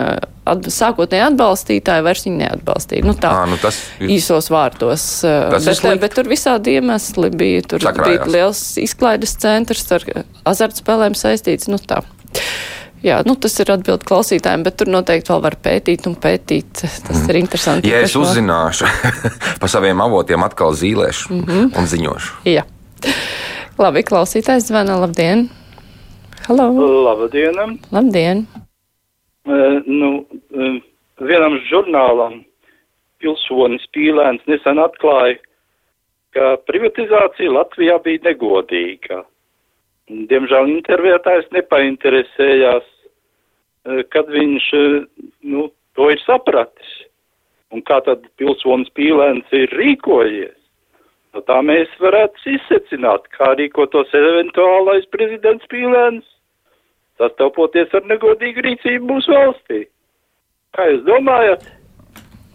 at, 0.52 0.68
sākotnēji 0.74 1.26
atbalstītāji 1.30 2.04
vairs 2.06 2.24
viņu 2.28 2.40
neatbalstīja. 2.44 3.06
Nu, 3.08 3.14
tā 3.14 3.32
Ā, 3.32 3.44
nu 3.50 3.58
tas 3.62 3.78
ir- 4.00 4.10
īsos 4.18 4.50
vārdos. 4.54 5.06
eh, 5.24 5.50
Tas 5.52 5.64
ir 5.64 5.72
bet, 5.72 5.78
slikti. 5.82 6.00
bet 6.06 6.14
tur 6.18 6.24
visādi 6.32 6.76
iemesli 6.80 7.30
bija. 7.32 7.62
Tur 7.68 7.80
Sakrājās. 7.80 8.06
bija 8.26 8.26
liels 8.36 8.64
izklaides 8.78 9.36
centrs 9.40 9.86
ar 9.92 10.04
azartspēlēm 10.46 11.16
saistīts. 11.16 11.68
Nu, 11.72 11.78
tā. 11.78 12.02
Jā, 13.04 13.22
nu, 13.26 13.36
tas 13.40 13.54
ir 13.64 13.70
atbildi 13.72 14.04
klausītājiem, 14.04 14.64
bet 14.64 14.76
tur 14.78 14.88
noteikti 14.92 15.32
vēl 15.32 15.42
var 15.42 15.56
pētīt 15.64 16.06
un 16.10 16.16
pētīt. 16.20 16.82
Tas 17.08 17.22
ir 17.30 17.36
interesanti. 17.40 17.88
Mhm. 17.88 17.94
Ja 17.96 18.02
es 18.04 18.16
uzzināšu 18.20 18.90
par 19.62 19.70
saviem 19.72 20.02
avotiem, 20.04 20.44
atkal 20.44 20.74
zīmēšu 20.76 21.30
mm. 21.32 21.44
-hmm. 21.46 21.78
un 21.80 21.88
ziņošu. 21.88 22.34
Jā. 22.46 22.64
Labi, 23.80 24.04
klausītājs 24.04 24.68
zvana. 24.68 24.98
Labdien! 25.00 25.50
Halo! 26.48 26.68
Labdien! 27.08 27.80
Labdien! 27.92 28.48
Uh, 29.50 29.80
nu, 29.90 30.10
uh, 30.54 30.76
vienam 31.26 31.56
žurnālam 31.66 32.44
pilsonis 33.18 33.88
Pīlēns 33.96 34.44
nesen 34.46 34.78
atklāja, 34.78 35.40
ka 36.38 36.52
privatizācija 36.70 37.56
Latvijā 37.56 37.96
bija 38.06 38.22
negodīga. 38.28 39.24
Diemžēl 40.30 40.70
intervētājs 40.76 41.50
nepainteresējās, 41.58 42.86
uh, 42.86 44.04
kad 44.14 44.30
viņš 44.30 44.70
nu, 45.50 45.66
to 45.98 46.14
ir 46.14 46.22
sapratis. 46.28 46.96
Un 47.74 47.82
kā 47.90 48.04
tad 48.06 48.30
pilsonis 48.38 48.94
Pīlēns 48.94 49.50
ir 49.58 49.74
rīkojies? 49.82 50.58
No 51.34 51.42
tā 51.50 51.58
mēs 51.66 51.90
varētu 51.98 52.54
izsecināt, 52.54 53.26
kā 53.34 53.56
rīkotos 53.58 54.14
eventuālais 54.14 55.10
prezidents 55.10 55.66
Pīlēns 55.74 56.30
sastopoties 57.20 57.94
ar 57.98 58.08
negodīgu 58.10 58.64
rīcību 58.66 59.12
mūsu 59.12 59.36
valstī. 59.36 59.84
Kā 60.78 60.88
jūs 60.92 61.06
domājat? 61.08 61.66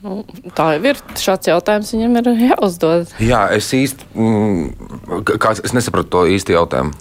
Nu, 0.05 0.19
tā 0.53 0.75
jau 0.75 0.83
ir. 0.91 0.99
Šāds 1.17 1.49
jautājums 1.49 1.95
viņam 1.95 2.19
ir 2.21 2.27
jāuzdod 2.51 3.13
Jā, 3.25 3.47
es 3.57 3.71
īsti 3.73 4.11
mm, 4.13 5.31
kā, 5.41 5.55
es 5.57 5.73
nesapratu 5.73 6.11
to 6.13 6.25
īsti 6.29 6.53
jautājumu. 6.53 6.93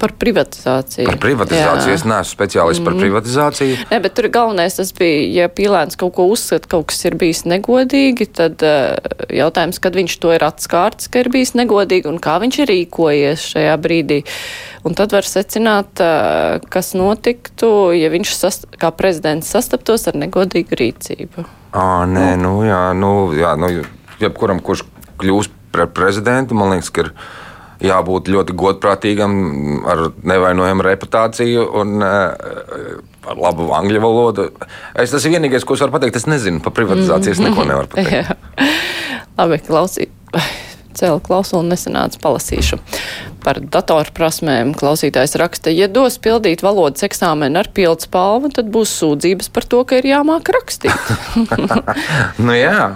par 0.00 0.12
privatizāciju. 0.20 1.06
Par 1.08 1.16
privatizāciju. 1.22 1.94
Jā. 1.94 1.96
Es 1.96 2.04
neesmu 2.04 2.34
speciālists 2.34 2.82
mm. 2.82 2.88
par 2.90 2.98
privatizāciju. 3.00 3.78
Nē, 3.88 4.02
bet 4.04 4.16
tur 4.18 4.28
galvenais 4.34 4.76
tas 4.76 4.92
bija, 4.98 5.24
ja 5.38 5.48
pīlēns 5.48 5.96
kaut 5.96 6.12
ko 6.18 6.28
uzskata, 6.34 6.68
kaut 6.76 6.90
kas 6.92 7.00
ir 7.08 7.16
bijis 7.20 7.44
negodīgi, 7.48 8.28
tad 8.36 8.66
uh, 8.66 8.92
jautājums, 9.32 9.80
kad 9.80 9.96
viņš 9.96 10.18
to 10.20 10.36
ir 10.36 10.44
atskārts, 10.44 11.08
ka 11.08 11.24
ir 11.24 11.32
bijis 11.32 11.54
negodīgi 11.56 12.10
un 12.12 12.20
kā 12.20 12.36
viņš 12.44 12.60
ir 12.60 12.72
rīkojies 12.74 13.48
šajā 13.54 13.80
brīdī. 13.80 14.20
Un 14.84 14.98
tad 14.98 15.16
var 15.16 15.24
secināt, 15.24 15.96
uh, 16.04 16.60
kas 16.68 16.92
notiktu, 16.98 17.94
ja 17.96 18.12
viņš 18.12 18.36
sast, 18.36 18.72
kā 18.76 18.92
prezidents 18.92 19.54
sastaptos 19.56 20.10
ar 20.12 20.20
negodīgu 20.26 20.82
rīcību. 20.84 21.48
À, 21.74 22.04
nē, 22.06 22.34
nu, 22.38 22.60
jā, 22.62 22.82
nu, 22.94 23.12
jā, 23.34 23.54
nu, 23.58 23.70
jebkuram, 24.20 24.60
kurš 24.62 24.84
kļūs 25.18 25.50
par 25.74 25.88
prezidentu, 25.90 26.54
man 26.54 26.70
liekas, 26.70 26.92
ka 26.94 27.08
ir 27.08 27.10
jābūt 27.84 28.30
ļoti 28.30 28.54
godprātīgam, 28.58 29.34
ar 29.90 30.04
nevainojamu 30.22 30.86
reputāciju 30.86 31.66
un 31.82 32.04
ar 32.04 33.40
labu 33.40 33.68
angļu 33.74 34.02
valodu. 34.04 34.48
Es, 34.94 35.10
tas 35.10 35.24
ir 35.26 35.34
vienīgais, 35.34 35.66
ko 35.66 35.76
es 35.76 35.82
varu 35.82 35.96
pateikt. 35.96 36.20
Es 36.20 36.28
nezinu 36.30 36.62
par 36.64 36.76
privatizāciju, 36.76 37.34
es 37.34 37.42
neko 37.42 37.66
nevaru 37.68 37.90
pateikt. 37.90 38.36
Labi, 39.40 39.58
klausī. 39.66 40.06
Cēlu 40.94 41.20
klausu 41.24 41.58
un 41.58 41.70
nesenācu 41.72 42.20
palasīšu. 42.22 42.78
Par 43.44 43.58
datorprasmēm 43.60 44.72
klausītājs 44.78 45.36
raksta, 45.40 45.72
ja 45.74 45.88
dos 45.90 46.16
pildīt 46.22 46.64
valodas 46.64 47.04
eksāmenu 47.04 47.60
ar 47.60 47.68
pildspalvu, 47.76 48.52
tad 48.56 48.70
būs 48.72 48.94
sūdzības 49.02 49.50
par 49.52 49.68
to, 49.68 49.82
ka 49.88 50.00
ir 50.00 50.08
jāmāk 50.14 50.48
rakstīt. 50.54 51.12
nu, 52.46 52.56
jā, 52.56 52.94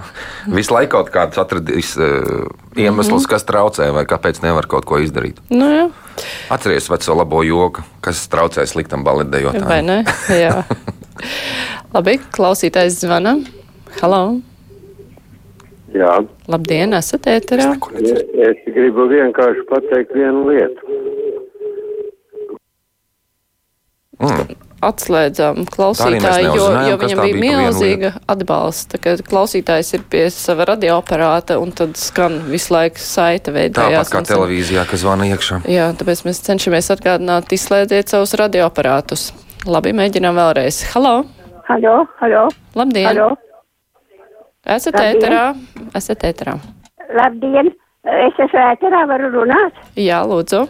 visu 0.49 0.73
laiku 0.73 0.97
kaut 0.97 1.13
kāds 1.13 1.41
atradīs 1.41 1.93
uh, 2.01 2.47
iemeslus, 2.79 3.29
kas 3.29 3.45
traucē 3.47 3.91
vai 3.93 4.07
kāpēc 4.09 4.41
nevar 4.45 4.69
kaut 4.71 4.89
ko 4.89 5.01
izdarīt. 5.03 5.43
nu, 5.53 5.69
jā, 5.69 5.89
Atcerieties 6.49 6.89
veco 6.89 7.15
labo 7.15 7.43
joku, 7.47 7.85
kas 8.03 8.25
traucē 8.31 8.65
sliktam 8.67 9.05
vai 9.05 9.19
baletdejotājam. 9.19 9.85
ne? 9.85 10.03
Jā. 10.35 10.63
Labi, 11.95 12.19
klausītājs 12.35 13.01
zvana. 13.03 13.37
Halo! 14.01 14.48
Jā, 15.95 16.15
Labdien, 16.51 16.93
esat 16.93 17.27
ēterā? 17.31 17.71
es 18.49 18.65
gribu 18.69 19.07
vienkārši 19.09 19.65
pateikt 19.69 20.13
vienu 20.13 20.45
lietu. 20.49 20.97
Mm. 24.19 24.57
Atslēdzām 24.83 25.65
Tā 25.65 25.73
klausītāju, 25.73 26.51
jo, 26.55 26.67
jo 26.87 26.99
viņam 27.01 27.19
tā 27.19 27.25
bija 27.25 27.39
bija 27.39 27.57
milzīga 27.65 28.11
atbalsta, 28.31 28.99
ka 29.01 29.15
klausītājs 29.27 29.91
ir 29.97 30.05
pie 30.11 30.23
sava 30.31 30.69
radioaparāta 30.69 31.57
un 31.59 31.73
tad 31.75 31.97
skan 31.99 32.37
visu 32.47 32.75
laiku 32.75 33.01
saita 33.03 33.51
veidojās. 33.55 34.07
Tāpat 34.07 34.29
kā 34.29 34.35
televīzijā, 34.35 34.85
kas 34.87 35.03
zvana 35.03 35.27
iekšā. 35.33 35.61
Jā, 35.71 35.89
tāpēc 35.99 36.23
mēs 36.29 36.39
cenšamies 36.47 36.93
atgādināt, 36.95 37.51
izslēdziet 37.55 38.15
savus 38.15 38.37
radioaparātus. 38.39 39.29
Labi, 39.67 39.91
mēģinām 39.99 40.39
vēlreiz. 40.39 40.85
Halo! 40.93 41.17
Halo, 41.67 41.99
halo, 42.23 42.47
Labdien! 42.79 43.11
halo. 43.11 43.33
Esat 44.69 44.99
Labdien. 44.99 45.17
ēterā? 45.17 45.45
Esat 45.97 46.25
ēterā. 46.29 46.59
Labdien! 47.17 47.71
Es 48.09 48.37
esmu 48.37 48.59
ēterā, 48.61 49.01
varu 49.09 49.31
runāt. 49.33 49.79
Jā, 49.97 50.21
lūdzu. 50.29 50.61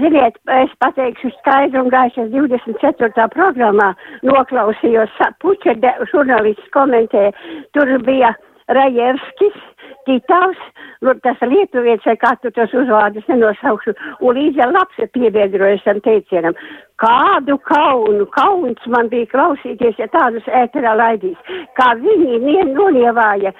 Ziniet, 0.00 0.38
es 0.56 0.72
pateikšu 0.82 1.30
skaidru 1.36 1.84
un 1.84 1.90
gaišu, 1.92 2.24
es 2.24 2.32
24. 2.34 3.28
programmā 3.34 3.92
noklausījos, 4.26 5.12
puķa 5.44 5.76
žurnālists 6.10 6.72
komentē, 6.74 7.28
tur 7.76 7.92
bija 8.08 8.32
Rajevskis, 8.74 9.60
Titāvs, 10.08 10.60
nu, 11.04 11.12
tas 11.20 11.40
lietuvietis, 11.44 12.06
vai 12.08 12.16
kā 12.16 12.34
tu 12.40 12.52
tos 12.56 12.72
uzvārdus 12.72 13.26
nenosaukšu, 13.28 13.92
un 14.24 14.38
līdz 14.38 14.62
ar 14.64 14.70
labs 14.72 15.08
piebiedrojas 15.12 15.84
tam 15.84 16.00
teicienam. 16.04 16.56
Kādu 16.98 17.54
kaunu, 17.62 18.24
kauns 18.34 18.86
man 18.90 19.06
bija 19.12 19.28
klausīties, 19.30 20.00
ja 20.00 20.08
tādus 20.10 20.48
ēterā 20.50 20.96
laidīs, 20.98 21.36
kā 21.78 21.92
viņi 22.00 22.40
nien 22.42 22.72
nonievāja 22.74 23.52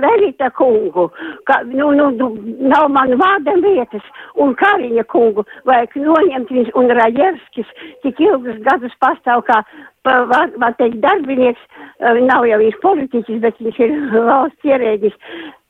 Levita 0.00 0.48
kungu, 0.56 1.10
ka, 1.50 1.58
nu, 1.68 1.90
nu, 1.98 2.08
nu, 2.16 2.30
nav 2.70 2.88
man 2.94 3.12
vārdam 3.20 3.60
vietas, 3.66 4.06
un 4.40 4.54
Kariņa 4.62 5.04
kungu 5.12 5.44
vajag 5.68 5.98
noņemt 6.06 6.54
viņš, 6.56 6.72
un 6.80 6.94
Rajevskis 7.02 7.74
tik 8.06 8.22
ilgus 8.24 8.62
gadus 8.64 8.96
pastāv 9.02 9.44
kā, 9.50 9.60
var, 10.04 10.74
teikt, 10.78 11.00
darbinieks, 11.02 11.60
eh, 12.00 12.20
nav 12.24 12.46
jau 12.48 12.58
viņš 12.58 12.76
politiķis, 12.82 13.40
bet 13.40 13.58
viņš 13.60 13.80
ir 13.80 13.90
valsts 14.12 14.64
ierēģis. 14.64 15.16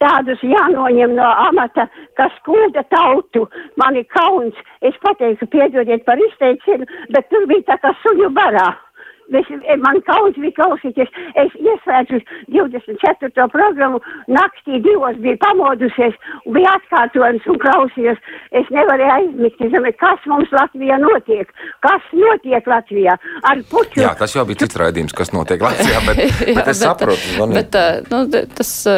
Tādus 0.00 0.40
jānoņem 0.40 1.14
no 1.14 1.28
amata, 1.48 1.88
kas 2.16 2.32
skoda 2.38 2.84
tautu. 2.90 3.48
Man 3.76 3.96
ir 3.96 4.04
kauns, 4.04 4.54
es 4.82 4.94
pateiktu, 5.02 5.46
piedodiet 5.46 6.04
par 6.04 6.16
izteicienu, 6.18 6.86
bet 7.10 7.28
tur 7.30 7.46
bija 7.46 7.62
tā 7.62 7.78
kā 7.82 7.94
suņu 8.02 8.30
barā. 8.32 8.74
Es, 9.30 9.46
man 9.78 10.00
kaut 10.08 10.38
bija 10.40 10.56
klausīties, 10.58 11.10
es 11.38 11.52
ieslēdzu 11.60 12.18
24. 12.50 13.46
programmu, 13.52 14.00
naktī 14.26 14.80
divos 14.82 15.18
biju 15.22 15.38
pamodusies, 15.44 16.16
bija 16.50 16.72
atkārtojums 16.80 17.46
un 17.50 17.60
klausījos. 17.62 18.18
Es 18.58 18.66
nevarēju 18.74 19.12
aizmigt, 19.14 19.62
es 19.62 19.70
domāju, 19.70 19.96
kas 20.00 20.26
mums 20.30 20.50
Latvijā 20.54 20.98
notiek, 21.02 21.52
kas 21.86 22.08
notiek 22.16 22.66
Latvijā 22.66 23.14
ar 23.46 23.62
puču. 23.70 24.00
Jā, 24.02 24.14
tas 24.18 24.34
jau 24.34 24.44
bija 24.48 24.64
cits 24.64 24.80
raidījums, 24.80 25.14
kas 25.16 25.30
notiek 25.34 25.62
Latvijā, 25.62 26.02
bet, 26.08 26.22
Jā, 26.50 26.56
bet 26.58 26.72
es 26.74 26.82
saprotu. 26.82 27.30
Zvani. 27.36 27.58
Bet, 27.60 27.78
ā, 27.78 27.86
nu, 28.10 28.24
tas 28.58 28.72
ā, 28.90 28.96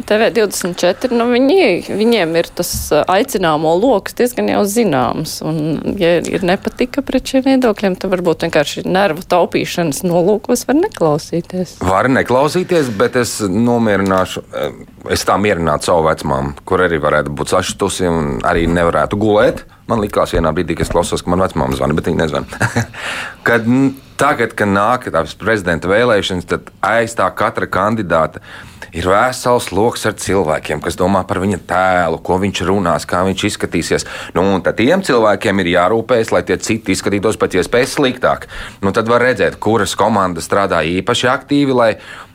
TV24, 0.00 1.12
nu, 1.12 1.28
viņi, 1.34 1.60
viņiem 1.92 2.34
ir 2.40 2.50
tas 2.56 2.72
aicināmo 3.04 3.74
lokus 3.82 4.16
diezgan 4.16 4.48
jau 4.54 4.64
zināms. 4.68 5.36
Un, 5.44 5.60
ja 6.00 6.16
ir 6.24 6.46
nepatika 6.46 7.04
pret 7.04 7.34
šiem 7.34 7.46
viedokļiem, 7.50 7.98
tad 8.00 8.12
varbūt 8.14 8.48
vienkārši 8.48 8.86
nervu 8.88 9.26
taupīšanas 9.74 10.04
nolūkos 10.06 10.66
var 10.68 10.76
neklausīties. 10.78 11.78
Var 11.82 12.08
neklausīties, 12.08 12.90
bet 12.96 13.16
es 13.16 13.40
nomierināšu, 13.40 14.42
eh, 14.54 14.72
es 15.10 15.24
tā 15.24 15.36
mierinātu 15.38 15.84
savu 15.84 16.06
vecmāmu, 16.08 16.54
kur 16.64 16.78
arī 16.78 17.00
varētu 17.00 17.34
būt 17.34 17.48
sašutusi 17.48 18.08
un 18.08 18.40
arī 18.42 18.66
nevarētu 18.66 19.18
gulēt. 19.18 19.64
Man 19.88 20.00
likās 20.00 20.32
vienā 20.32 20.54
brīdī, 20.54 20.76
kad 20.76 20.86
es 20.86 20.92
klausos, 20.92 21.22
ka 21.22 21.30
man 21.30 21.40
vecmāma 21.40 21.76
zvana, 21.76 21.94
bet 21.94 22.04
viņa 22.04 22.16
nezvana. 22.16 22.46
kad 23.42 23.66
tagad, 24.16 24.54
kad 24.54 24.68
nāk 24.68 25.10
tās 25.10 25.34
prezidenta 25.34 25.88
vēlēšanas, 25.88 26.46
tad 26.46 26.70
aiz 26.80 27.14
tā 27.14 27.28
katra 27.34 27.66
kandidāta 27.66 28.36
ir 28.36 28.73
vesels 29.02 29.70
lokus 29.74 30.06
ar 30.06 30.14
cilvēkiem, 30.20 30.82
kas 30.84 30.98
domā 30.98 31.24
par 31.26 31.40
viņa 31.42 31.60
tēlu, 31.68 32.20
ko 32.22 32.38
viņš 32.42 32.62
runās, 32.68 33.06
kā 33.10 33.24
viņš 33.26 33.46
izskatīsies. 33.50 34.06
Nu, 34.36 34.44
un 34.54 34.62
tad 34.64 34.78
tiem 34.78 35.02
cilvēkiem 35.04 35.62
ir 35.62 35.72
jārūpējas, 35.74 36.30
lai 36.34 36.44
tie 36.46 36.58
citi 36.62 36.94
izskatītos 36.94 37.40
pēc 37.40 37.58
iespējas 37.60 37.96
sliktāk. 37.98 38.46
Nu, 38.84 38.94
tad 38.94 39.10
var 39.10 39.24
redzēt, 39.26 39.58
kuras 39.62 39.96
komandas 39.98 40.46
strādā 40.46 40.84
īpaši 40.86 41.30
aktīvi, 41.32 41.74
lai 41.74 41.90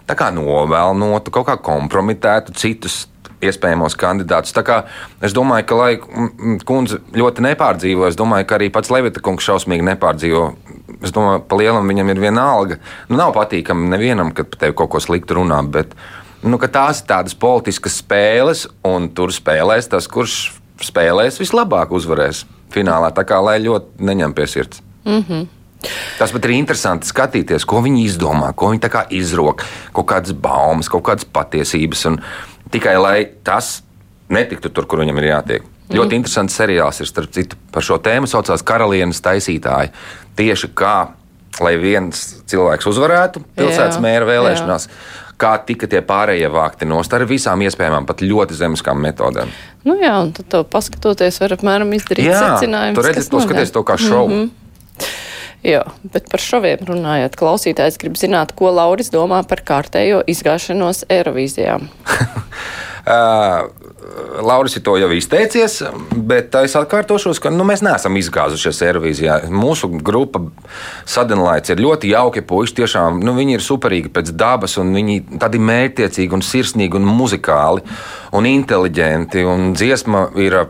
tā 0.09 0.17
kā 0.19 0.31
novēlnotu, 0.35 1.31
kaut 1.31 1.47
kā 1.47 1.55
kompromitētu 1.63 2.57
citus 2.57 3.05
iespējamos 3.45 3.95
kandidātus. 3.99 4.53
Tā 4.55 4.63
kā 4.67 4.79
es 5.23 5.35
domāju, 5.35 5.67
ka, 5.69 5.77
lai 5.79 6.59
kundze 6.67 6.99
ļoti 7.15 7.45
nepārdzīvo, 7.47 8.07
es 8.09 8.19
domāju, 8.19 8.47
ka 8.49 8.57
arī 8.59 8.69
pats 8.73 8.91
Levita 8.93 9.23
kungs 9.23 9.47
šausmīgi 9.47 9.85
nepārdzīvo. 9.93 10.45
Es 11.05 11.13
domāju, 11.15 11.45
pa 11.47 11.59
lielam 11.59 11.87
viņam 11.87 12.11
ir 12.11 12.23
viena 12.25 12.49
alga. 12.57 12.79
Nu, 13.07 13.19
nav 13.19 13.31
patīkami 13.37 13.91
nevienam, 13.93 14.33
kad 14.35 14.51
par 14.51 14.65
tevi 14.65 14.75
kaut 14.81 14.91
ko 14.95 15.03
sliktu 15.03 15.39
runā, 15.39 15.61
bet 15.71 15.95
nu, 16.43 16.59
ka 16.61 16.69
tās 16.71 17.01
ir 17.01 17.09
tādas 17.09 17.35
politiskas 17.35 17.99
spēles, 18.01 18.65
un 18.87 19.09
tur 19.15 19.33
spēlēs 19.35 19.89
tas, 19.91 20.07
kurš 20.07 20.37
spēlēs 20.83 21.39
vislabāk, 21.41 21.91
uzvarēs 21.95 22.45
finālā. 22.73 23.11
Tā 23.15 23.25
kā 23.27 23.39
lai 23.43 23.59
ļoti 23.63 24.05
neņem 24.05 24.35
pie 24.37 24.47
sirds. 24.47 24.83
Mm 25.05 25.23
-hmm. 25.23 25.47
Tas 26.19 26.31
pat 26.35 26.45
ir 26.45 26.51
interesanti 26.57 27.07
skatīties, 27.07 27.65
ko 27.65 27.79
viņi 27.81 28.03
izdomā, 28.03 28.51
ko 28.53 28.73
viņi 28.73 29.05
izrok, 29.15 29.63
kaut 29.93 30.05
kādas 30.05 30.33
baumas, 30.35 30.89
kaut 30.89 31.03
kādas 31.03 31.25
patiesības. 31.25 32.05
Un 32.05 32.21
tikai 32.71 32.97
lai 32.97 33.29
tas 33.43 33.83
netiktu 34.29 34.69
tur, 34.69 34.85
kur 34.85 34.99
viņam 34.99 35.17
ir 35.17 35.29
jātiek. 35.31 35.63
Mm. 35.63 35.95
Ļoti 35.95 36.19
interesants 36.19 36.57
seriāls 36.59 36.99
ir 36.99 37.07
starp 37.07 37.31
citu 37.31 37.55
par 37.71 37.85
šo 37.85 37.97
tēmu. 37.97 38.27
Saucās 38.27 38.61
Karalienes 38.61 39.21
taisītāji. 39.21 39.93
Tieši 40.35 40.69
kā, 40.77 41.13
lai 41.63 41.77
viens 41.81 42.43
cilvēks 42.45 42.85
uzvarētu 42.91 43.41
pilsētas 43.55 43.97
Jā, 43.97 44.03
mēra 44.03 44.27
vēlēšanās, 44.29 44.89
kā 45.39 45.53
tika 45.65 45.87
tie 45.89 46.01
pārējie 46.05 46.49
vākti 46.51 46.87
nost 46.89 47.13
ar 47.15 47.25
visām 47.29 47.61
iespējamām, 47.65 48.07
pat 48.09 48.23
ļoti 48.25 48.57
zemiskām 48.59 48.99
metodēm. 49.03 49.51
Nu 49.87 49.95
jā, 50.01 50.13
un 50.23 50.33
tad 50.35 50.49
to 50.51 50.63
paskatoties, 50.67 51.39
var 51.43 51.55
apmēram 51.55 51.93
izdarīt 51.95 52.27
Jā, 52.27 52.41
secinājumus. 52.43 52.99
tu 52.99 53.05
redzi, 53.07 53.21
kas 53.21 53.31
to 53.31 53.43
skaties 53.45 53.75
to 53.75 53.83
kā 53.87 53.97
šovu. 53.97 54.29
Mm 54.29 54.41
-hmm. 54.43 55.15
Jā, 55.59 55.83
bet 56.13 56.29
par 56.31 56.39
šoviem 56.39 56.85
runājot, 56.87 57.35
klausītājs 57.35 57.97
grib 57.99 58.15
zināt, 58.15 58.53
ko 58.55 58.71
Lauris 58.71 59.11
domā 59.11 59.41
par 59.43 59.59
kārtējo 59.59 60.21
izgāšanos 60.27 61.03
Eirovīzijā. 61.09 61.79
Uh, 61.79 63.67
Lauris 64.41 64.77
to 64.83 64.95
jau 64.99 65.09
izteicies, 65.13 65.79
bet 66.29 66.55
es 66.61 66.75
atkārtošos, 66.79 67.41
ka 67.43 67.51
nu, 67.53 67.65
mēs 67.67 67.83
neesam 67.85 68.15
izgāzušies 68.19 68.81
Eirovīzijā. 68.87 69.37
Mūsu 69.51 69.89
grupa 70.05 70.41
sadalīts 71.09 71.73
ir 71.73 71.83
ļoti 71.83 72.13
jauki 72.13 72.43
puiši. 72.47 72.77
Tiešām 72.79 73.19
nu, 73.25 73.35
viņi 73.37 73.57
ir 73.57 73.65
superīgi 73.65 74.11
pēc 74.15 74.33
dabas, 74.39 74.77
un 74.81 74.93
viņi 74.95 75.19
tādi 75.41 75.61
mērķtiecīgi, 75.61 76.35
un 76.35 76.45
sirsnīgi, 76.45 76.99
un 76.99 77.09
muzikāli 77.09 77.85
un 78.37 78.49
inteliģenti. 78.49 79.45
Un 79.49 79.73
dziesma 79.77 80.29
ir 80.39 80.61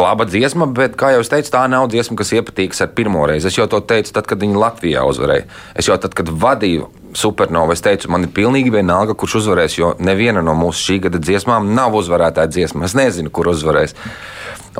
laba 0.00 0.26
dziesma, 0.28 0.66
bet, 0.74 0.96
kā 0.98 1.12
jau 1.14 1.22
es 1.24 1.30
teicu, 1.32 1.50
tā 1.54 1.62
nav 1.70 1.88
dziesma, 1.92 2.16
kas 2.18 2.32
iepatīks 2.34 2.82
ar 2.84 2.92
pirmo 2.96 3.24
reizi. 3.28 3.50
Es 3.50 3.58
jau 3.58 3.66
to 3.70 3.80
teicu, 3.84 4.12
tad, 4.16 4.28
kad 4.30 4.42
viņi 4.42 4.58
Latvijā 4.60 5.04
uzvarēja. 5.08 5.46
Es 5.78 5.88
jau 5.90 5.96
tad, 6.00 6.16
kad 6.18 6.30
vadīju 6.30 6.90
supernovu, 7.14 7.74
es 7.74 7.82
teicu, 7.84 8.10
man 8.10 8.26
ir 8.26 8.32
pilnīgi 8.34 8.72
vienalga, 8.74 9.14
kurš 9.18 9.38
uzvarēs, 9.42 9.78
jo 9.78 9.92
neviena 10.02 10.42
no 10.42 10.56
mūsu 10.58 10.82
šī 10.88 10.98
gada 11.06 11.20
dziesmām 11.22 11.70
nav 11.76 11.94
uzvarētāja 11.98 12.50
dziesma. 12.50 12.88
Es 12.88 12.96
nezinu, 12.98 13.30
kur 13.34 13.52
uzvarēs. 13.52 13.94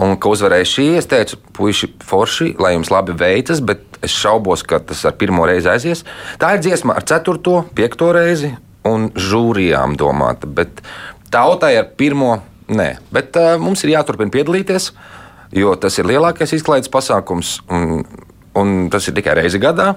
Un, 0.02 0.16
ka 0.18 0.32
uzvarēja 0.32 0.66
šī, 0.66 0.86
es 0.98 1.06
teicu, 1.10 1.38
puiši, 1.54 1.92
forši, 2.02 2.54
lai 2.58 2.74
jums 2.74 2.90
labi 2.90 3.14
veicas, 3.18 3.62
bet 3.62 3.84
es 4.02 4.14
šaubos, 4.14 4.64
ka 4.66 4.80
tas 4.82 5.04
ar 5.06 5.14
pirmo 5.20 5.46
reizi 5.46 5.70
aizies. 5.70 6.02
Tā 6.42 6.56
ir 6.56 6.64
dziesma 6.64 6.98
ar 6.98 7.06
ceturto, 7.06 7.60
piekto 7.78 8.10
reizi 8.16 8.50
un 8.88 9.12
žūrijām 9.14 9.94
domāta. 10.00 10.50
Bet 10.50 10.82
tautai 11.32 11.76
ar 11.78 11.92
pirmo 11.98 12.40
Nē, 12.68 12.94
bet 13.12 13.36
uh, 13.36 13.54
mums 13.60 13.84
ir 13.84 13.92
jāturpina 13.92 14.32
piedalīties, 14.32 14.92
jo 15.52 15.74
tas 15.76 15.98
ir 16.00 16.08
lielākais 16.08 16.54
izklaides 16.56 16.88
pasākums, 16.92 17.58
un, 17.68 18.04
un 18.56 18.74
tas 18.92 19.08
ir 19.08 19.16
tikai 19.18 19.36
reizi 19.42 19.60
gadā. 19.60 19.94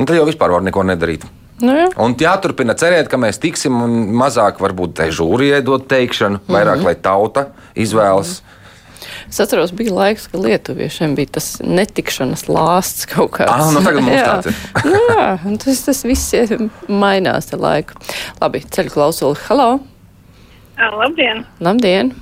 Tad 0.00 0.16
jau 0.16 0.24
vispār 0.24 0.54
var 0.54 0.64
neko 0.64 0.86
nedarīt. 0.88 1.26
Nu, 1.60 1.74
jā. 1.76 1.90
Un 2.00 2.14
jāturpina 2.16 2.72
cerēt, 2.80 3.10
ka 3.12 3.18
mēs 3.20 3.36
tiksim 3.42 3.82
un 3.84 3.98
mazāk 4.16 4.62
varbūt 4.64 4.96
tai 5.02 5.10
žūrijai 5.12 5.60
dot 5.64 5.84
teikšanu, 5.90 6.40
vairāk 6.48 6.80
mm 6.80 6.80
-hmm. 6.80 6.86
lai 6.88 6.94
tauta 6.94 7.46
izvēlas. 7.76 8.40
Mm 8.40 8.46
-hmm. 8.46 8.56
Es 9.30 9.40
atceros, 9.40 9.72
bija 9.72 9.94
laiks, 9.94 10.26
kad 10.26 10.40
lietuviešiem 10.40 11.14
bija 11.14 11.26
tas 11.36 11.60
netikšanas 11.62 12.48
lāsts 12.48 13.06
kaut 13.06 13.30
kāds. 13.30 13.52
Ah, 13.52 13.72
nu 13.74 13.82
tagad 13.84 14.02
mums 14.02 14.16
Jā. 14.20 14.26
tāds 14.32 14.46
ir. 14.46 14.54
nu, 14.84 14.98
jā, 15.14 15.58
tas, 15.64 15.82
tas 15.82 16.04
viss 16.04 16.34
mainās 16.88 17.52
ar 17.52 17.58
laiku. 17.58 17.94
Labi, 18.40 18.64
ceļu 18.70 18.90
klausuli. 18.90 19.38
Halo! 19.48 19.89
Labdien! 20.80 21.44
Labdien! 21.60 22.14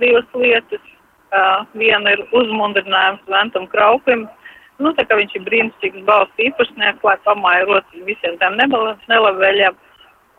Divas 0.00 0.26
lietas. 0.34 0.82
Uh, 1.36 1.66
viena 1.78 2.14
ir 2.14 2.22
uzmundrinājums 2.34 3.22
Ventam 3.30 3.66
Kraupim. 3.70 4.24
Nu, 4.78 4.92
tā 4.96 5.04
kā 5.06 5.18
viņš 5.18 5.34
ir 5.36 5.44
brīnišķīgs 5.46 6.04
balss 6.06 6.42
īpašnieks, 6.42 7.02
lai 7.04 7.16
pamāja 7.26 7.66
rociņu 7.68 8.06
visiem 8.06 8.36
tiem 8.40 8.58
nelabvēļiem 8.58 9.78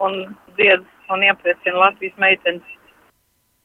un 0.06 0.18
dzied 0.58 0.84
un 1.14 1.24
iepriecina 1.28 1.84
Latvijas 1.84 2.20
meitenes. 2.22 2.76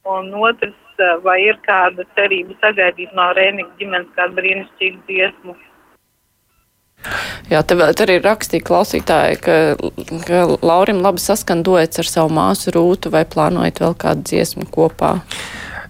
Un 0.09 0.33
otrs, 0.35 0.79
vai 1.23 1.39
ir 1.45 1.59
kāda 1.67 2.07
cerība 2.17 2.57
sagaidīt 2.63 3.13
no 3.15 3.29
Rēnika 3.39 3.71
ģimenes 3.79 4.11
kādu 4.17 4.39
brīnišķīgu 4.41 5.05
dziesmu? 5.09 5.57
Jā, 7.51 7.63
te 7.67 7.77
vēl 7.79 7.95
arī 8.05 8.19
rakstīja 8.23 8.65
klausītāji, 8.67 9.41
ka, 9.43 9.57
ka 10.27 10.45
Laurim 10.63 11.03
labi 11.05 11.23
saskan 11.23 11.65
duets 11.67 12.01
ar 12.03 12.09
savu 12.09 12.33
māsu 12.35 12.73
Rūtu 12.75 13.13
vai 13.13 13.25
plānojat 13.29 13.83
vēl 13.83 13.97
kādu 13.99 14.27
dziesmu 14.31 14.69
kopā? 14.73 15.17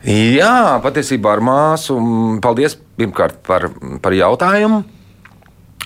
Jā, 0.03 0.81
patiesībā 0.83 1.37
ar 1.37 1.44
māsu. 1.46 1.98
Paldies 2.42 2.75
pirmkārt 2.98 3.38
par, 3.46 3.68
par 4.03 4.16
jautājumu. 4.16 4.83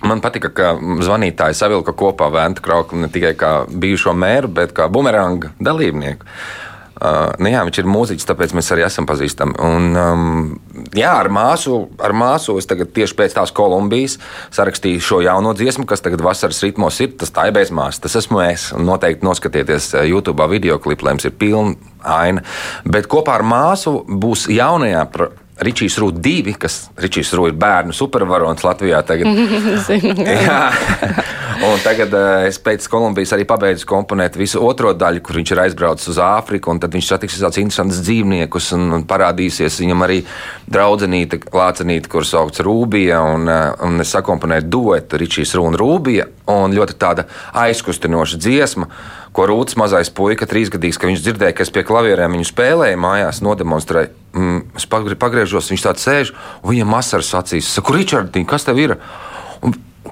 Man 0.07 0.21
patika, 0.25 0.53
ka 0.53 0.75
zvanītāji 0.77 1.57
savilka 1.57 1.95
kopā 1.97 2.29
Vēntu 2.33 2.63
Krauklu 2.65 3.01
ne 3.01 3.09
tikai 3.13 3.33
kā 3.37 3.53
bijušo 3.67 4.13
mēru, 4.17 4.51
bet 4.59 4.75
kā 4.77 4.89
bumeranga 4.93 5.55
dalībnieku. 5.61 6.27
Uh, 6.27 6.67
nu 6.97 7.51
jā, 7.53 7.61
viņš 7.67 7.81
ir 7.83 7.89
mūziķis, 7.93 8.29
tāpēc 8.29 8.55
mēs 8.57 8.71
arī 8.73 8.87
esam 8.87 9.07
pazīstami. 9.09 9.57
Un, 9.63 9.89
um, 10.01 10.85
jā, 10.97 11.13
ar 11.13 11.29
māsu, 11.33 11.83
ar 12.03 12.15
māsu 12.17 12.57
es 12.61 12.69
tagad 12.69 12.93
tieši 12.97 13.17
pēc 13.19 13.37
tās 13.37 13.53
Kolumbijas 13.57 14.17
sarakstīju 14.57 15.05
šo 15.05 15.21
jauno 15.27 15.53
dziesmu, 15.57 15.85
kas 15.89 16.05
tagad 16.05 16.25
vasaras 16.25 16.63
ritmos 16.65 17.01
ir. 17.05 17.13
Tas 17.21 17.35
tā 17.35 17.49
ir 17.51 17.57
bez 17.57 17.73
māsas, 17.75 18.01
tas 18.07 18.17
esmu 18.23 18.41
es. 18.47 18.71
Noteikti 18.77 19.29
noskatieties 19.29 19.93
uh, 19.95 20.07
YouTube 20.09 20.49
video 20.53 20.81
klipu, 20.81 21.07
lai 21.07 21.17
jums 21.17 21.29
ir 21.29 21.37
pilna 21.37 21.77
aina. 22.07 22.45
Bet 22.89 23.11
kopā 23.13 23.37
ar 23.41 23.47
māsu 23.47 23.99
būs 24.07 24.49
jaunajā. 24.53 25.05
Ričijs 25.57 25.97
Rūts 26.03 26.21
divi, 26.21 26.53
kas 26.61 26.91
Ričijs 27.01 27.31
Rūts 27.37 27.55
ir 27.55 27.61
bērnu 27.61 27.95
supervarons 27.97 28.65
Latvijā. 28.65 29.01
Tagad. 29.09 29.39
Zinu, 29.87 30.13
Jā, 30.21 30.61
un 31.65 31.81
tagad 31.85 32.13
uh, 32.17 32.45
es 32.49 32.59
pēc 32.63 32.87
Kolumbijas 32.91 33.33
arī 33.37 33.47
pabeidzu 33.49 33.87
komponēt 33.89 34.39
visu 34.39 34.61
otro 34.65 34.93
daļu, 34.97 35.23
kur 35.25 35.39
viņš 35.41 35.53
ir 35.55 35.63
aizbraucis 35.67 36.11
uz 36.13 36.21
Āfriku. 36.23 36.75
Tad 36.81 36.97
viņš 36.97 37.11
satiks 37.13 37.39
tādus 37.41 37.61
interesantus 37.63 38.03
dzīvniekus 38.05 38.73
un, 38.77 38.89
un 38.99 39.05
parādīsies 39.09 39.81
viņam 39.83 40.07
arī 40.07 40.23
draudzenīte, 40.73 41.41
lācenīte, 41.55 42.11
kuras 42.13 42.33
sauc 42.35 42.61
Rūbija. 42.61 43.21
Un, 43.35 43.47
uh, 43.49 43.77
un 43.87 44.03
es 44.05 44.13
sakomponēju 44.17 44.69
duetu 44.73 45.21
Ričijs 45.23 45.55
Rūts 45.57 45.73
un 45.73 45.79
Rūbija. 45.81 46.29
Un 46.53 46.75
ļoti 46.77 46.95
tāda 47.01 47.27
aizkustinoša 47.59 48.39
dziesma, 48.39 48.87
ko 49.35 49.47
Rūts 49.51 49.77
mazais 49.81 50.13
puika, 50.15 50.47
trīsgadīgs, 50.49 50.99
ka 51.01 51.11
viņš 51.11 51.25
dzirdēja, 51.25 51.57
ka 51.57 51.65
es 51.67 51.73
pie 51.75 51.83
klavierēm 51.87 52.37
viņu 52.37 52.47
spēlēju 52.53 53.01
mājās, 53.03 53.43
nodemonstrēju. 53.45 54.13
Mm, 54.37 54.61
es 54.79 54.87
pagri- 54.87 55.19
pagriežos, 55.19 55.71
viņš 55.73 55.87
tāds 55.89 56.07
sēž, 56.07 56.35
un 56.63 56.75
viņam 56.75 56.95
asaras 56.99 57.33
acīs. 57.41 57.73
Saku, 57.73 57.97
Ričard, 57.97 58.37
kas 58.47 58.69
tev 58.69 58.79
ir? 58.79 58.97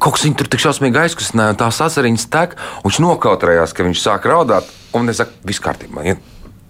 Kaut 0.00 0.16
kas 0.16 0.26
viņu 0.26 0.38
tur 0.40 0.50
tik 0.50 0.62
šausmīgi 0.64 1.00
aizkustināja, 1.04 1.54
un 1.54 1.61
tās 1.61 1.80
asariņas 1.85 2.28
tek, 2.33 2.57
un 2.83 2.90
viņš 2.90 3.00
nokautrējās, 3.04 3.74
ka 3.76 3.87
viņš 3.87 4.02
sāk 4.02 4.28
raudāt, 4.30 4.68
un 4.96 5.12
es 5.12 5.20
saku, 5.20 5.37
viss 5.46 5.62
kārtībā. 5.62 6.04
Ja? 6.07 6.18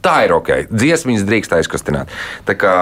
Tā 0.05 0.19
ir 0.27 0.35
ok, 0.37 0.51
dziesmas 0.69 1.25
drīkst 1.25 1.55
aizkustināt. 1.57 2.13
Tā 2.45 2.57
kā, 2.61 2.75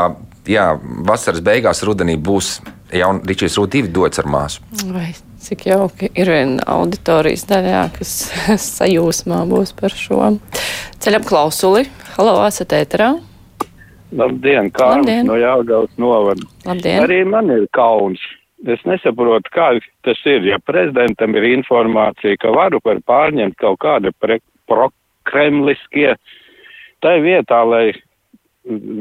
jā, 0.51 0.73
vasaras 1.07 1.43
beigās, 1.45 1.85
rudenī 1.87 2.17
būs 2.19 2.57
jauna 2.93 3.23
Ričijas 3.29 3.57
Rūta 3.59 3.77
divi 3.77 3.93
dots 3.95 4.21
ar 4.21 4.29
māsu. 4.31 4.65
Vai 4.91 5.13
cik 5.43 5.67
jauki 5.71 6.11
ir 6.19 6.31
viena 6.31 6.67
auditorijas 6.75 7.47
daļā, 7.51 7.85
kas 7.97 8.15
sajūsmā 8.79 9.43
būs 9.51 9.75
par 9.79 9.95
šo. 9.97 10.35
Ceļam 11.03 11.27
klausuli. 11.27 11.87
Halo, 12.17 12.41
esat 12.47 12.75
ēterā? 12.77 13.15
Labdien, 14.13 14.69
Kārlis 14.77 15.23
no 15.25 15.39
Jāgauts 15.41 15.97
novada. 16.01 16.45
Labdien. 16.67 17.01
Arī 17.07 17.23
man 17.25 17.49
ir 17.55 17.65
kauns. 17.73 18.21
Es 18.63 18.83
nesaprotu, 18.87 19.51
kā 19.51 19.73
tas 20.07 20.21
ir, 20.29 20.45
ja 20.47 20.59
prezidentam 20.63 21.35
ir 21.35 21.49
informācija, 21.51 22.39
ka 22.39 22.53
varu 22.55 22.79
par 22.85 23.01
pārņemt 23.03 23.57
kaut 23.59 23.81
kādu 23.83 24.13
prokremliskie, 24.71 26.13
tai 27.03 27.17
vietā, 27.25 27.63
lai 27.67 27.91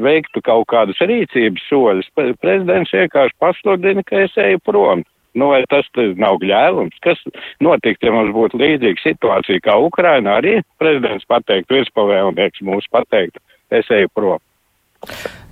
veiktu 0.02 0.42
kaut 0.42 0.66
kādus 0.72 0.98
rīcības 0.98 1.66
soļus, 1.70 2.08
pre- 2.16 2.34
prezidents 2.42 2.90
vienkārši 2.90 3.38
pasludina, 3.38 4.02
ka 4.02 4.24
es 4.26 4.34
eju 4.36 4.58
prom. 4.66 5.04
Nu, 5.38 5.48
vai 5.48 5.62
tas 5.70 5.86
nav 6.20 6.42
gļēvums? 6.42 6.98
Kas 7.00 7.22
notiktu, 7.64 8.06
ja 8.06 8.12
mums 8.12 8.34
būtu 8.34 8.58
līdzīga 8.60 9.00
situācija 9.00 9.62
kā 9.64 9.78
Ukrainā? 9.80 10.40
Arī 10.42 10.58
prezidents 10.82 11.24
pateiktu, 11.30 11.78
virspavēlnieks 11.78 12.66
mūs 12.66 12.90
pateiktu, 12.92 13.40
es 13.72 13.88
eju 13.88 14.12
prom. 14.12 14.42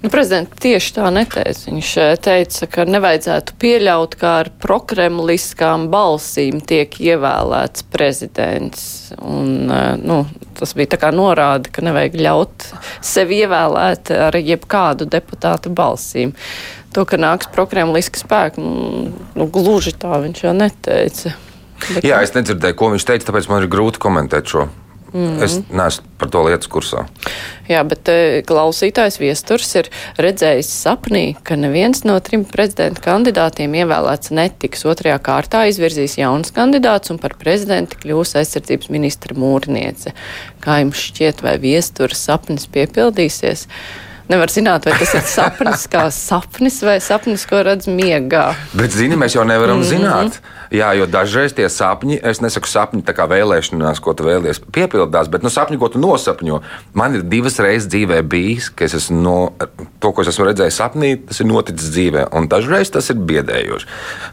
Nu, 0.00 0.08
prezidents 0.08 0.56
tieši 0.56 0.94
tā 0.96 1.10
neteica. 1.12 1.66
Viņš 1.68 1.90
eh, 2.00 2.14
teica, 2.24 2.68
ka 2.72 2.86
nevajadzētu 2.88 3.56
pieļaut, 3.60 4.16
kā 4.20 4.32
ar 4.46 4.48
prokremliskām 4.62 5.90
balsīm 5.92 6.62
tiek 6.64 6.96
ievēlēts 7.04 7.84
prezidents. 7.92 8.86
Un, 9.20 9.68
eh, 9.68 9.92
nu, 10.00 10.22
tas 10.56 10.72
bija 10.78 10.94
tā 10.94 11.00
kā 11.04 11.12
norāde, 11.12 11.68
ka 11.74 11.84
nevajag 11.84 12.16
ļaut 12.16 12.70
sevi 13.04 13.42
ievēlēt 13.44 14.14
ar 14.16 14.40
jebkādu 14.40 15.04
deputātu 15.04 15.72
balsīm. 15.76 16.32
To, 16.96 17.04
ka 17.04 17.20
nāks 17.20 17.52
prokremliski 17.52 18.24
spēki, 18.24 18.64
nu, 18.64 19.12
nu, 19.36 19.50
gluži 19.52 19.92
tā 20.00 20.16
viņš 20.24 20.44
jau 20.48 20.56
neteica. 20.56 21.36
Bet, 21.80 22.04
Jā, 22.04 22.24
es 22.24 22.32
nedzirdēju, 22.32 22.76
ko 22.76 22.88
viņš 22.94 23.04
teica, 23.08 23.28
tāpēc 23.28 23.52
man 23.52 23.64
ir 23.64 23.70
grūti 23.72 24.00
komentēt 24.00 24.48
šo. 24.48 24.70
Mm. 25.12 25.38
Es 25.42 25.56
neesmu 25.70 26.06
par 26.20 26.30
to 26.30 26.42
lietas 26.46 26.68
kursā. 26.70 27.06
Jā, 27.70 27.80
bet 27.86 28.08
e, 28.12 28.42
klausītājs 28.46 29.16
viesturs 29.20 29.70
ir 29.80 29.88
redzējis 30.20 30.70
sapnī, 30.84 31.24
ka 31.46 31.56
neviens 31.58 32.04
no 32.06 32.18
trim 32.24 32.44
prezidenta 32.48 33.02
kandidātiem 33.04 33.74
ievēlēts 33.82 34.34
netiks. 34.36 34.84
Otrajā 34.90 35.16
kārtā 35.24 35.64
izvirzīs 35.70 36.18
jauns 36.20 36.54
kandidāts 36.54 37.14
un 37.14 37.18
par 37.22 37.34
prezidenti 37.40 37.98
kļūs 38.04 38.36
aizsardzības 38.42 38.92
ministra 38.92 39.38
mūrniece. 39.38 40.14
Kā 40.62 40.82
jums 40.84 41.08
šķiet, 41.08 41.42
vai 41.46 41.56
viestura 41.62 42.16
sapnis 42.16 42.68
piepildīsies? 42.70 43.66
Nevar 44.30 44.52
zināt, 44.52 44.86
vai 44.86 44.94
tas 45.00 45.14
ir 45.18 45.26
sapnis 45.26 45.86
kā 45.90 46.06
sapnis 46.14 46.80
vai 46.86 47.00
sapnis, 47.02 47.44
ko 47.50 47.64
redz 47.66 47.88
miegā. 47.90 48.50
Bet, 48.78 48.94
zini, 48.94 49.18
mēs 49.18 49.34
jau 49.34 49.44
nevaram 49.44 49.80
mm. 49.80 49.82
-hmm. 49.82 49.90
zināt. 49.90 50.40
Jā, 50.70 50.92
jo 50.94 51.06
dažreiz 51.10 51.50
tie 51.52 51.66
sapņi, 51.66 52.20
es 52.30 52.38
nesaku 52.40 52.68
sapņi 52.70 53.02
tā 53.02 53.10
kā 53.10 53.24
vēlēšanās, 53.26 53.98
ko 54.00 54.12
tu 54.14 54.22
vēlies, 54.22 54.60
piepildās, 54.72 55.26
bet 55.28 55.42
nu, 55.42 55.50
sapņi, 55.50 55.78
ko 55.78 55.88
tu 55.88 55.98
nosapņo. 55.98 56.60
Man 56.94 57.14
ir 57.14 57.22
divas 57.26 57.58
reizes 57.58 57.88
dzīvē 57.90 58.22
bijis, 58.22 58.68
ka 58.70 58.84
es 58.84 58.94
esmu 58.94 59.18
no, 59.22 59.34
to, 59.98 60.12
ko 60.12 60.22
es 60.22 60.28
esmu 60.28 60.46
redzējis 60.46 60.78
sapnī, 60.78 61.16
tas 61.26 61.40
ir 61.40 61.46
noticis 61.50 61.90
dzīvē. 61.90 62.28
Un 62.38 62.46
dažreiz 62.48 62.90
tas 62.90 63.10
ir 63.10 63.16
biedējoši. 63.16 63.86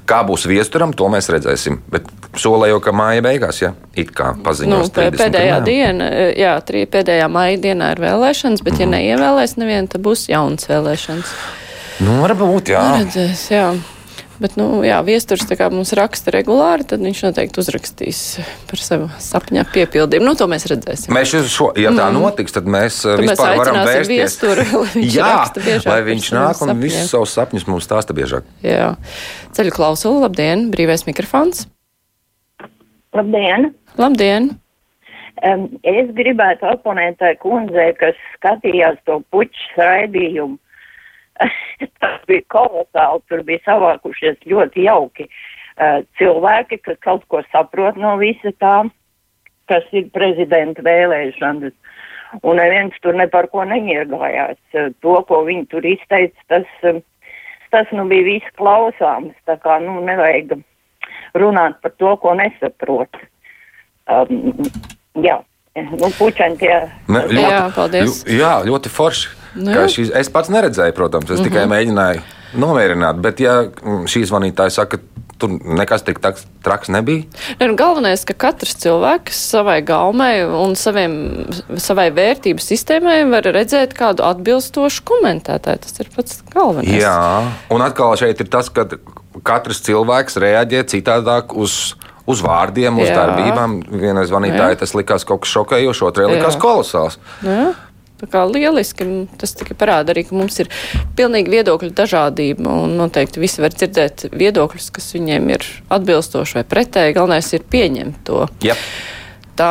Kā 0.06 0.22
būs 0.28 0.46
viesturam, 0.46 0.94
to 0.94 1.10
mēs 1.10 1.30
redzēsim. 1.34 1.80
Bet 1.90 2.06
solēju, 2.38 2.80
ka 2.86 2.94
māja 2.94 3.26
beigās, 3.26 3.62
ja 3.62 3.74
it 3.96 4.12
kā 4.14 4.36
Nu, 4.38 4.44
paziņos. 4.46 4.92
31. 4.94 5.18
pēdējā 5.18 5.58
diena, 5.66 6.12
jā, 6.38 6.54
trī, 6.62 6.86
pēdējā 6.86 7.28
maija 7.34 7.58
dienā 7.58 7.92
ir 7.96 8.02
vēlēšanas, 8.04 8.62
bet, 8.62 8.78
ja 8.80 8.86
Mhm. 8.86 8.94
neievēlēs 8.94 9.58
nevienu, 9.58 9.87
tad 9.92 10.02
būs 10.06 10.28
jauns 10.32 10.68
vēlēšanas. 10.70 11.36
Nu, 12.06 12.20
varbūt, 12.24 12.70
jā. 12.76 12.82
Nu, 12.84 12.98
redzēs, 13.04 13.46
jā. 13.52 13.68
Bet, 14.38 14.54
nu, 14.54 14.84
jā, 14.86 15.00
viesturs 15.02 15.48
tā 15.50 15.56
kā 15.58 15.66
mums 15.74 15.90
raksta 15.98 16.30
regulāri, 16.30 16.86
tad 16.86 17.02
viņš 17.02 17.24
noteikti 17.26 17.58
uzrakstīs 17.58 18.20
par 18.70 18.78
savu 18.86 19.08
sapņā 19.18 19.64
piepildījumu. 19.74 20.28
Nu, 20.30 20.36
to 20.38 20.46
mēs 20.52 20.68
redzēsim. 20.70 21.10
Mēs 21.18 21.32
šo, 21.32 21.40
šo, 21.50 21.70
ja 21.82 21.90
tā 21.90 22.06
Mm. 22.12 22.20
notiks, 22.22 22.54
tad 22.54 22.70
mēs 22.70 23.00
Tad 23.02 23.24
mēs 23.24 23.32
vispār 23.34 23.58
varam 23.58 23.80
aicināsim 23.82 23.90
vērsties. 23.90 24.12
viesturu, 24.14 24.68
lai 24.78 24.92
viņš 24.94 25.16
Jā, 25.18 25.32
raksta 25.34 25.64
biežāk 25.66 25.90
lai 25.90 26.02
viņš 26.12 26.30
nāk 26.38 26.62
un 26.68 26.74
visus 26.86 27.10
savus 27.10 27.34
sapņus 27.34 27.66
mums 27.72 27.90
stāsta 27.90 28.14
biežāk. 28.14 28.46
Jā. 28.62 28.92
Ceļu 29.58 29.74
klausulu, 29.74 30.22
labdien, 30.28 30.70
brīvais 30.70 31.08
mikrofons. 31.10 31.66
Labdien! 33.18 33.72
Labdien! 33.98 34.52
Um, 35.46 35.68
es 35.86 36.08
gribētu 36.18 36.66
oponēt 36.66 37.20
tai 37.22 37.36
kundzei, 37.38 37.92
kas 38.00 38.18
skatījās 38.38 38.98
to 39.06 39.20
puķu 39.34 39.78
raidījumu. 39.78 40.58
Tas 42.02 42.24
bija 42.26 42.42
kolosāli, 42.50 43.22
tur 43.30 43.44
bija 43.46 43.62
savākušies 43.68 44.40
ļoti 44.50 44.88
jauki 44.88 45.28
uh, 45.28 46.02
cilvēki, 46.18 46.80
kas 46.88 46.98
kaut 47.06 47.28
ko 47.30 47.44
saprot 47.52 48.00
no 48.02 48.16
visa 48.18 48.50
tā, 48.58 48.80
kas 49.70 49.86
ir 49.94 50.10
prezidenta 50.16 50.82
vēlēšanas. 50.82 51.78
Un 52.42 52.58
neviens 52.60 52.98
tur 53.06 53.16
ne 53.16 53.30
par 53.30 53.52
ko 53.54 53.68
neiegājās. 53.70 54.58
Uh, 54.74 54.90
To, 55.06 55.20
ko 55.30 55.44
viņi 55.46 55.70
tur 55.70 55.86
izteica, 55.86 56.50
tas, 56.50 56.76
um, 56.90 57.04
tas 57.70 57.94
nu 57.94 58.10
bija 58.10 58.32
viss 58.32 58.58
klausāms. 58.58 59.38
Tā 59.46 59.62
kā, 59.62 59.78
nu, 59.86 60.00
nevajag 60.02 60.58
runāt 61.38 61.78
par 61.86 61.94
to, 62.02 62.18
ko 62.26 62.34
nesaprot. 62.42 63.22
Um, 64.10 64.66
jā, 65.24 65.38
nu, 65.76 66.10
puķaņi 66.20 66.58
tie. 66.62 66.78
Ne, 67.08 67.26
Jā, 67.38 67.72
paldies. 67.76 68.24
ļu- 68.26 68.40
Jā, 68.40 68.54
ļoti 68.66 68.90
forši. 68.94 69.28
Nu, 69.58 69.72
jā. 69.74 69.88
Šīs, 69.90 70.12
es 70.14 70.30
pats 70.30 70.50
neredzēju, 70.54 70.94
protams, 70.94 71.30
es 71.32 71.40
Mhm. 71.40 71.48
tikai 71.50 71.66
mēģināju 71.66 72.22
nomierināt. 72.56 73.22
Bet, 73.22 73.40
ja 73.40 73.64
mm, 73.66 74.06
šī 74.06 74.22
zvanītāja 74.30 74.72
saka, 74.72 74.98
ka 74.98 75.04
tur 75.40 75.50
nekas 75.50 76.02
tik 76.04 76.18
taks, 76.20 76.46
traks 76.66 76.90
nebija, 76.90 77.24
Ne, 77.60 77.68
nu, 77.68 77.76
galvenais, 77.78 78.24
ka 78.26 78.34
katrs 78.34 78.74
cilvēks 78.82 79.34
savai 79.38 79.82
gaumai 79.86 80.42
un 80.46 80.74
saviem, 80.76 81.46
savai 81.78 82.10
vērtību 82.12 82.58
sistēmai 82.62 83.30
var 83.30 83.42
redzēt 83.44 83.94
kādu 83.94 84.26
atbilstošu 84.26 85.02
komentētāju. 85.06 85.80
Tas 85.86 86.00
ir 86.00 86.08
pats 86.16 86.42
galvenais. 86.54 86.90
Jā, 87.02 87.52
un 87.70 87.82
atkal 87.82 88.16
šeit 88.18 88.40
ir 88.42 88.48
tas, 88.50 88.70
ka 88.70 88.86
katrs 89.44 89.82
cilvēks 89.86 90.38
reaģē 90.42 90.84
citādāk 90.90 91.54
uz, 91.56 91.94
uz 92.28 92.44
vārdiem, 92.44 93.00
uz 93.02 93.10
Jā. 93.10 93.18
darbībām. 93.22 93.80
Vienai 93.88 94.28
zvanītājai 94.30 94.80
tas 94.84 94.96
likās 94.98 95.26
kaut 95.28 95.46
kas 95.46 95.54
šokējošs, 95.56 96.06
otrai 96.08 96.32
likās 96.36 96.60
kolosāls. 96.62 97.20
Jā. 97.46 97.74
Tā 98.18 98.26
kā 98.34 98.42
lieliski, 98.50 99.06
tas 99.38 99.52
tikai 99.54 99.76
parāda 99.78 100.10
arī, 100.10 100.24
ka 100.26 100.34
mums 100.34 100.56
ir 100.64 100.72
pilnīgi 101.18 101.52
viedokļu 101.54 101.92
dažādība, 101.94 102.74
noteikti 102.90 103.44
visi 103.44 103.62
var 103.62 103.76
dzirdēt 103.76 104.32
viedokļus, 104.34 104.90
kas 104.96 105.12
viņiem 105.14 105.52
ir 105.54 105.68
atbilstoši 105.94 106.58
vai 106.58 106.66
pretēji. 106.66 107.14
Galvenais 107.20 107.52
ir 107.54 107.68
pieņemt 107.70 108.24
to. 108.26 108.48
Jā. 108.66 108.74
Tā 109.58 109.70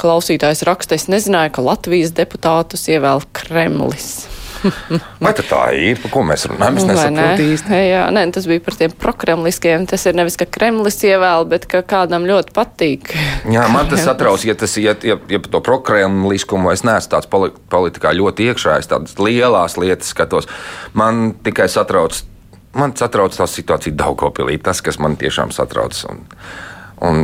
klausītājs 0.00 0.64
raksta, 0.68 0.96
es 0.96 1.10
nezināju, 1.12 1.52
ka 1.56 1.64
Latvijas 1.64 2.16
deputātus 2.16 2.88
ievēl 2.88 3.24
Kremlis. 3.36 4.26
Vai 5.24 5.32
tā 5.36 5.62
ir? 5.76 6.00
Par 6.02 6.12
ko 6.14 6.22
mēs 6.26 6.46
runājam? 6.50 6.80
Es 6.80 6.86
Vai 6.86 6.94
nesaprotu 6.94 7.42
ne? 7.42 7.48
īsti. 7.54 7.80
Jā, 7.86 8.04
nē, 8.14 8.24
tas 8.36 8.48
bija 8.50 8.64
par 8.66 8.78
tiem 8.78 8.94
prokremliskiem. 9.06 9.86
Tas 9.90 10.06
ir 10.08 10.18
nevis, 10.18 10.38
ka 10.40 10.48
Kremlis 10.56 11.00
ievēl, 11.06 11.48
bet 11.50 11.66
ka 11.70 11.82
kādam 11.86 12.26
ļoti 12.28 12.54
patīk. 12.56 13.12
Jā, 13.52 13.66
man 13.72 13.90
tas 13.90 14.04
satrauc, 14.08 14.44
ja 14.46 14.56
tas 14.58 14.76
ir, 14.80 14.92
ja, 15.06 15.18
ja 15.30 15.42
par 15.42 15.52
to 15.52 15.62
prokremliskumu 15.70 16.72
es 16.74 16.84
neesmu 16.86 17.12
tāds 17.16 17.30
poli 17.30 17.52
politikā 17.72 18.14
ļoti 18.16 18.50
iekšā, 18.50 18.78
es 18.80 18.90
tādas 18.90 19.18
lielas 19.20 19.78
lietas 19.80 20.12
skatos. 20.14 20.48
Man 20.96 21.34
tikai 21.46 21.68
satrauc, 21.72 22.22
man 22.76 22.94
satrauc 22.98 23.36
tā 23.36 23.48
situācija 23.50 23.96
Daugopilī, 23.96 24.58
tas, 24.62 24.82
kas 24.84 25.00
man 25.02 25.18
tiešām 25.20 25.52
satrauc. 25.54 25.98
Un, 26.10 26.24
un 27.04 27.22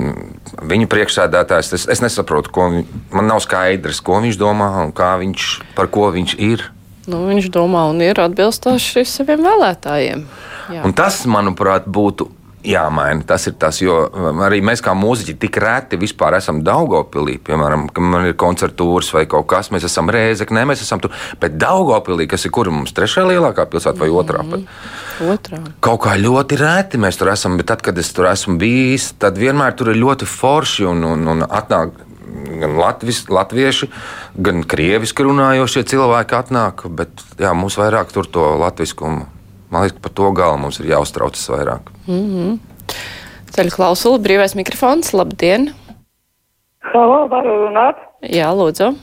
viņa 0.68 0.90
priekšsēdētājs, 0.92 1.72
es, 1.78 1.88
es 1.96 2.04
nesaprotu, 2.04 2.52
ko 2.54 2.68
viņ, 2.72 2.86
man 3.16 3.30
nav 3.30 3.42
skaidrs, 3.44 4.02
ko 4.04 4.20
viņš 4.24 4.40
domā 4.40 4.70
un 4.84 4.94
kā 4.96 5.14
viņš, 5.22 5.50
par 5.78 5.90
ko 5.92 6.10
viņš 6.14 6.38
ir. 6.42 6.70
Nu, 7.10 7.24
viņš 7.26 7.48
domā 7.54 7.88
un 7.90 8.02
ir 8.04 8.20
atbilstoši 8.22 9.02
saviem 9.08 9.42
vēlētājiem. 9.42 10.22
Tas, 10.96 11.24
manuprāt, 11.26 11.88
būtu 11.90 12.28
jāmaina. 12.62 13.24
Tas 13.26 13.46
ir 13.50 13.56
tas, 13.60 13.78
jo 13.82 13.96
um, 14.06 14.42
arī 14.46 14.60
mēs 14.64 14.82
kā 14.84 14.94
mūziķi 14.96 15.34
tik 15.42 15.58
reti 15.62 15.98
vispār 16.00 16.36
esam 16.38 16.62
Daugopilī. 16.64 17.38
Piemēram, 17.42 17.88
kad 17.92 18.06
man 18.06 18.28
ir 18.28 18.36
koncertūras 18.38 19.10
vai 19.14 19.24
kaut 19.30 19.48
kas, 19.50 19.72
mēs 19.74 19.86
esam 19.88 20.10
Rēzeknē, 20.12 20.64
mēs 20.68 20.84
esam 20.84 21.02
tur. 21.02 21.14
Bet 21.42 21.58
Daugopilī, 21.60 22.28
kas 22.30 22.46
ir 22.46 22.54
kur 22.54 22.70
mums 22.72 22.94
trešā 22.96 23.26
lielākā 23.28 23.66
pilsēta 23.70 24.02
vai 24.02 24.10
otrā? 24.14 24.44
Pat, 24.52 24.70
Otrā. 25.32 25.60
Kaut 25.84 26.04
kā 26.06 26.16
ļoti 26.18 26.58
reti 26.62 27.02
mēs 27.02 27.18
tur 27.20 27.32
esam, 27.34 27.58
bet 27.60 27.70
tad, 27.70 27.82
kad 27.84 27.98
es 27.98 28.10
tur 28.14 28.30
esmu 28.30 28.56
bijis, 28.62 29.12
tad 29.22 29.38
vienmēr 29.38 29.76
tur 29.78 29.92
ir 29.92 30.00
ļoti 30.00 30.28
forši 30.28 30.88
un, 30.92 31.04
un, 31.12 31.28
un 31.34 31.46
atnāk. 31.46 31.98
Gan 32.62 32.76
latvis, 32.78 33.24
latvieši, 33.32 33.88
gan 34.38 34.62
krieviski 34.68 35.24
runājošie 35.26 35.82
cilvēki 35.90 36.36
atnāk, 36.38 36.84
bet 36.94 37.24
jā, 37.40 37.50
mums 37.56 37.78
vairāk 37.80 38.12
tur 38.14 38.28
to 38.30 38.44
latviskumu. 38.60 39.26
Man 39.72 39.86
liekas, 39.86 39.98
par 40.04 40.12
to 40.12 40.28
galu 40.36 40.60
mums 40.60 40.78
ir 40.80 40.90
jāuztraucas 40.92 41.48
vairāk. 41.50 41.88
Mm 42.06 42.26
-hmm. 42.28 42.58
Ceļu 43.52 43.74
klausuli, 43.76 44.22
brīvais 44.24 44.54
mikrofons, 44.56 45.12
labdien! 45.12 45.72
Halo, 46.92 47.28
varu 47.28 47.56
runāt? 47.66 47.96
Jā, 48.22 48.50
lūdzu. 48.52 48.94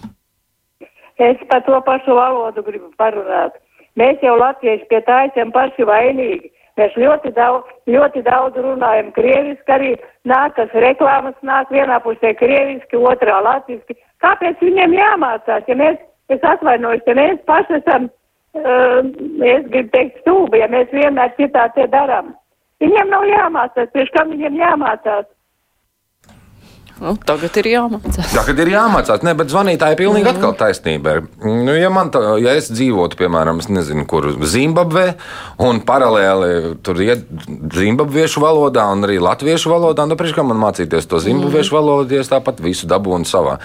Es 1.20 1.38
par 1.50 1.64
to 1.68 1.82
pašu 1.86 2.16
valodu 2.16 2.64
gribu 2.64 2.92
parunāt. 2.98 3.52
Mēs 4.00 4.22
jau 4.24 4.38
latvieši 4.40 4.86
pie 4.90 5.02
tā 5.08 5.26
esam 5.28 5.52
paši 5.52 5.84
vainīgi. 5.84 6.52
Mēs 6.80 6.94
ļoti 6.96 7.34
daudz, 7.36 7.72
ļoti 7.92 8.22
daudz 8.24 8.60
runājam 8.64 9.10
krieviski, 9.16 9.72
arī 9.76 9.90
nākas 10.30 10.72
reklāmas 10.86 11.36
nāk 11.44 11.72
vienā 11.76 11.98
pusē 12.06 12.32
krieviski, 12.40 13.02
otrā 13.12 13.42
latviski. 13.44 13.98
Kāpēc 14.24 14.62
viņiem 14.64 14.96
jāmācās, 14.96 15.66
ja 15.68 15.76
mēs, 15.80 15.98
es 16.32 16.46
atvainojos, 16.46 17.04
ja 17.08 17.18
mēs 17.20 17.42
paši 17.50 17.80
esam, 17.82 18.08
uh, 18.08 19.02
es 19.44 19.68
gribu 19.74 19.92
teikt, 19.96 20.22
stūbi, 20.24 20.62
ja 20.64 20.70
mēs 20.72 20.94
vienmēr 20.96 21.36
citā 21.40 21.68
te 21.76 21.88
darām. 21.92 22.32
Viņiem 22.80 23.12
nav 23.12 23.28
jāmācās, 23.28 23.92
tieši 23.92 24.16
kam 24.16 24.32
viņiem 24.32 24.56
jāmācās. 24.62 25.28
Nu, 27.00 27.14
tagad 27.24 27.56
ir 27.62 27.70
jāmācās. 27.72 28.34
Tagad 28.34 28.60
ir 28.60 28.72
jāmācās, 28.74 29.22
ne, 29.24 29.34
bet 29.40 29.52
zvanītāji 29.54 29.96
ir 29.96 30.00
pilnīgi 30.02 30.26
mm. 30.26 30.34
atkal 30.36 30.56
taisnība. 30.60 31.16
Nu, 31.46 31.76
ja, 31.78 31.92
man 31.94 32.12
tā, 32.14 32.22
ja 32.44 32.56
es 32.60 32.68
dzīvotu, 32.74 33.20
piemēram, 33.22 33.62
es 33.64 33.70
nezinu, 33.72 34.04
kur 34.10 34.28
Zimbabvē, 34.40 35.06
un 35.64 35.80
paralēli 35.88 36.76
tur 36.84 37.00
iet 37.06 37.24
zimbabviešu 37.76 38.44
valodā 38.44 38.90
un 38.92 39.08
arī 39.08 39.20
latviešu 39.24 39.72
valodā, 39.72 40.08
nu, 40.10 40.20
priekš 40.20 40.36
kā 40.38 40.46
man 40.48 40.60
mācīties 40.60 41.08
to 41.08 41.22
zimbabviešu 41.24 41.72
mm. 41.72 41.80
valodu, 41.80 42.18
ja 42.18 42.26
es 42.26 42.32
tāpat 42.32 42.60
visu 42.64 42.90
dabūnu 42.92 43.30
savā 43.30 43.60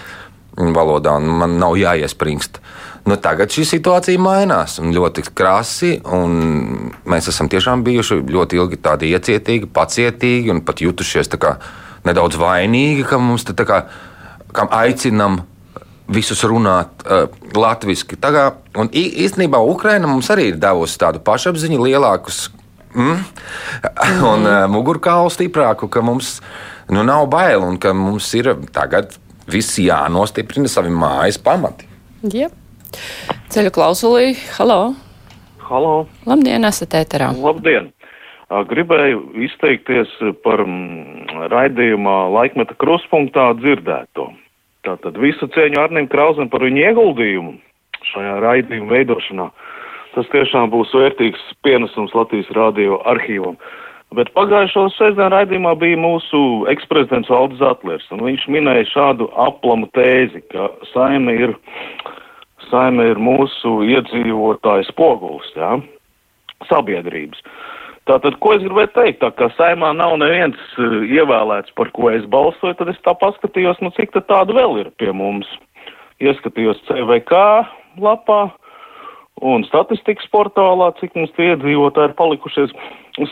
valodā, 0.55 1.16
un 1.18 1.27
man 1.42 1.59
nav 1.59 1.75
jāiespringst. 1.79 2.61
Nu, 3.05 3.18
tagad 3.20 3.53
šī 3.53 3.66
situācija 3.68 4.20
mainās 4.23 4.79
ļoti 4.81 5.27
krasi, 5.35 5.97
un 6.07 6.92
mēs 7.11 7.29
esam 7.33 7.51
tiešām 7.53 7.83
bijuši 7.85 8.23
ļoti 8.33 8.61
ilgi 8.62 8.79
tādi 8.81 9.11
iecietīgi, 9.12 9.68
pacietīgi 9.75 10.55
un 10.55 10.62
pat 10.64 10.81
jutušies 10.85 11.35
tā 11.35 11.40
kā 11.42 11.57
nedaudz 12.05 12.38
vainīgi, 12.40 13.05
ka 13.09 13.19
mums 13.21 13.47
te 13.47 13.57
tā 13.57 13.67
kā 13.69 13.81
aicinām 14.55 15.40
visus 16.09 16.43
runāt 16.45 17.05
uh, 17.07 17.27
latviešu. 17.57 18.19
Un 18.77 18.90
īstenībā 18.93 19.61
Ukraina 19.64 20.09
mums 20.11 20.29
arī 20.33 20.51
ir 20.53 20.61
devusi 20.61 21.01
tādu 21.01 21.23
pašapziņu, 21.25 21.81
lielākus 21.81 22.49
mm, 22.95 23.23
un 24.33 24.49
uh, 24.49 24.64
mugurkaulu 24.71 25.33
stiprāku, 25.33 25.88
ka 25.88 26.05
mums 26.05 26.38
nu, 26.90 27.03
nav 27.03 27.27
bail 27.33 27.64
un 27.64 27.81
ka 27.81 27.95
mums 27.97 28.29
ir 28.37 28.53
tagad 28.75 29.17
viss 29.51 29.79
jānostiprina 29.81 30.69
savi 30.69 30.93
mājas 30.93 31.40
pamati. 31.40 31.88
Yep. 32.25 32.61
Ceļu 33.53 33.73
klausulī, 33.75 34.35
halo! 34.59 34.95
Halo! 35.64 36.05
Labdien, 36.29 36.64
esat 36.69 36.95
ēterā! 37.01 37.33
Labdien! 37.40 37.94
Gribēju 38.71 39.21
izteikties 39.47 40.11
par 40.45 40.62
raidījumā 41.53 42.17
laikmeta 42.35 42.77
kruspunktā 42.79 43.51
dzirdēto. 43.61 44.31
Tātad 44.85 45.17
visu 45.19 45.49
cieņu 45.55 45.81
Arnim 45.81 46.09
Krausam 46.12 46.51
par 46.53 46.64
viņu 46.67 46.83
ieguldījumu 46.85 47.55
šajā 48.12 48.35
raidījuma 48.45 48.93
veidošanā. 48.93 49.49
Tas 50.14 50.29
tiešām 50.31 50.71
būs 50.71 50.93
vērtīgs 50.95 51.40
pienesums 51.67 52.12
Latvijas 52.14 52.51
radio 52.55 53.01
arhīvam. 53.11 53.57
Bet 54.14 54.31
pagājušo 54.37 54.85
sestdienu 54.95 55.33
raidījumā 55.33 55.73
bija 55.81 55.99
mūsu 55.99 56.40
eksprezidents 56.71 57.33
Valdis 57.33 57.64
Atlers, 57.67 58.05
un 58.14 58.23
viņš 58.23 58.45
minēja 58.53 58.87
šādu 58.93 59.27
aplamu 59.43 59.88
tēzi, 59.97 60.45
ka 60.53 60.69
saime 60.93 61.35
ir, 61.35 61.57
saime 62.69 63.09
ir 63.11 63.19
mūsu 63.19 63.81
iedzīvotājs 63.88 64.93
spogulis, 64.93 65.49
jā, 65.59 65.73
sabiedrības. 66.69 67.43
Tātad, 68.09 68.37
ko 68.45 68.53
es 68.53 68.61
gribēju 68.61 68.90
teikt, 68.93 69.23
tā 69.23 69.31
kā 69.33 69.49
saimā 69.57 69.95
nav 69.97 70.19
neviens 70.21 70.59
uh, 70.77 70.99
ievēlēts, 71.09 71.73
par 71.79 71.88
ko 71.97 72.11
es 72.12 72.27
balsoju, 72.29 72.77
tad 72.77 72.90
es 72.93 73.01
tā 73.07 73.14
paskatījos, 73.17 73.81
nu 73.81 73.93
cik 73.97 74.12
tādu 74.29 74.57
vēl 74.59 74.83
ir 74.83 74.90
pie 75.01 75.09
mums. 75.17 75.49
Ieskatījos 76.21 76.83
CVK 76.88 77.40
lapā 78.05 78.43
un 79.43 79.64
statistikas 79.67 80.29
portālā, 80.35 80.90
cik 81.01 81.17
mums 81.17 81.33
tie 81.38 81.55
iedzīvotāji 81.55 82.12
ir 82.12 82.14
palikušies. 82.21 82.77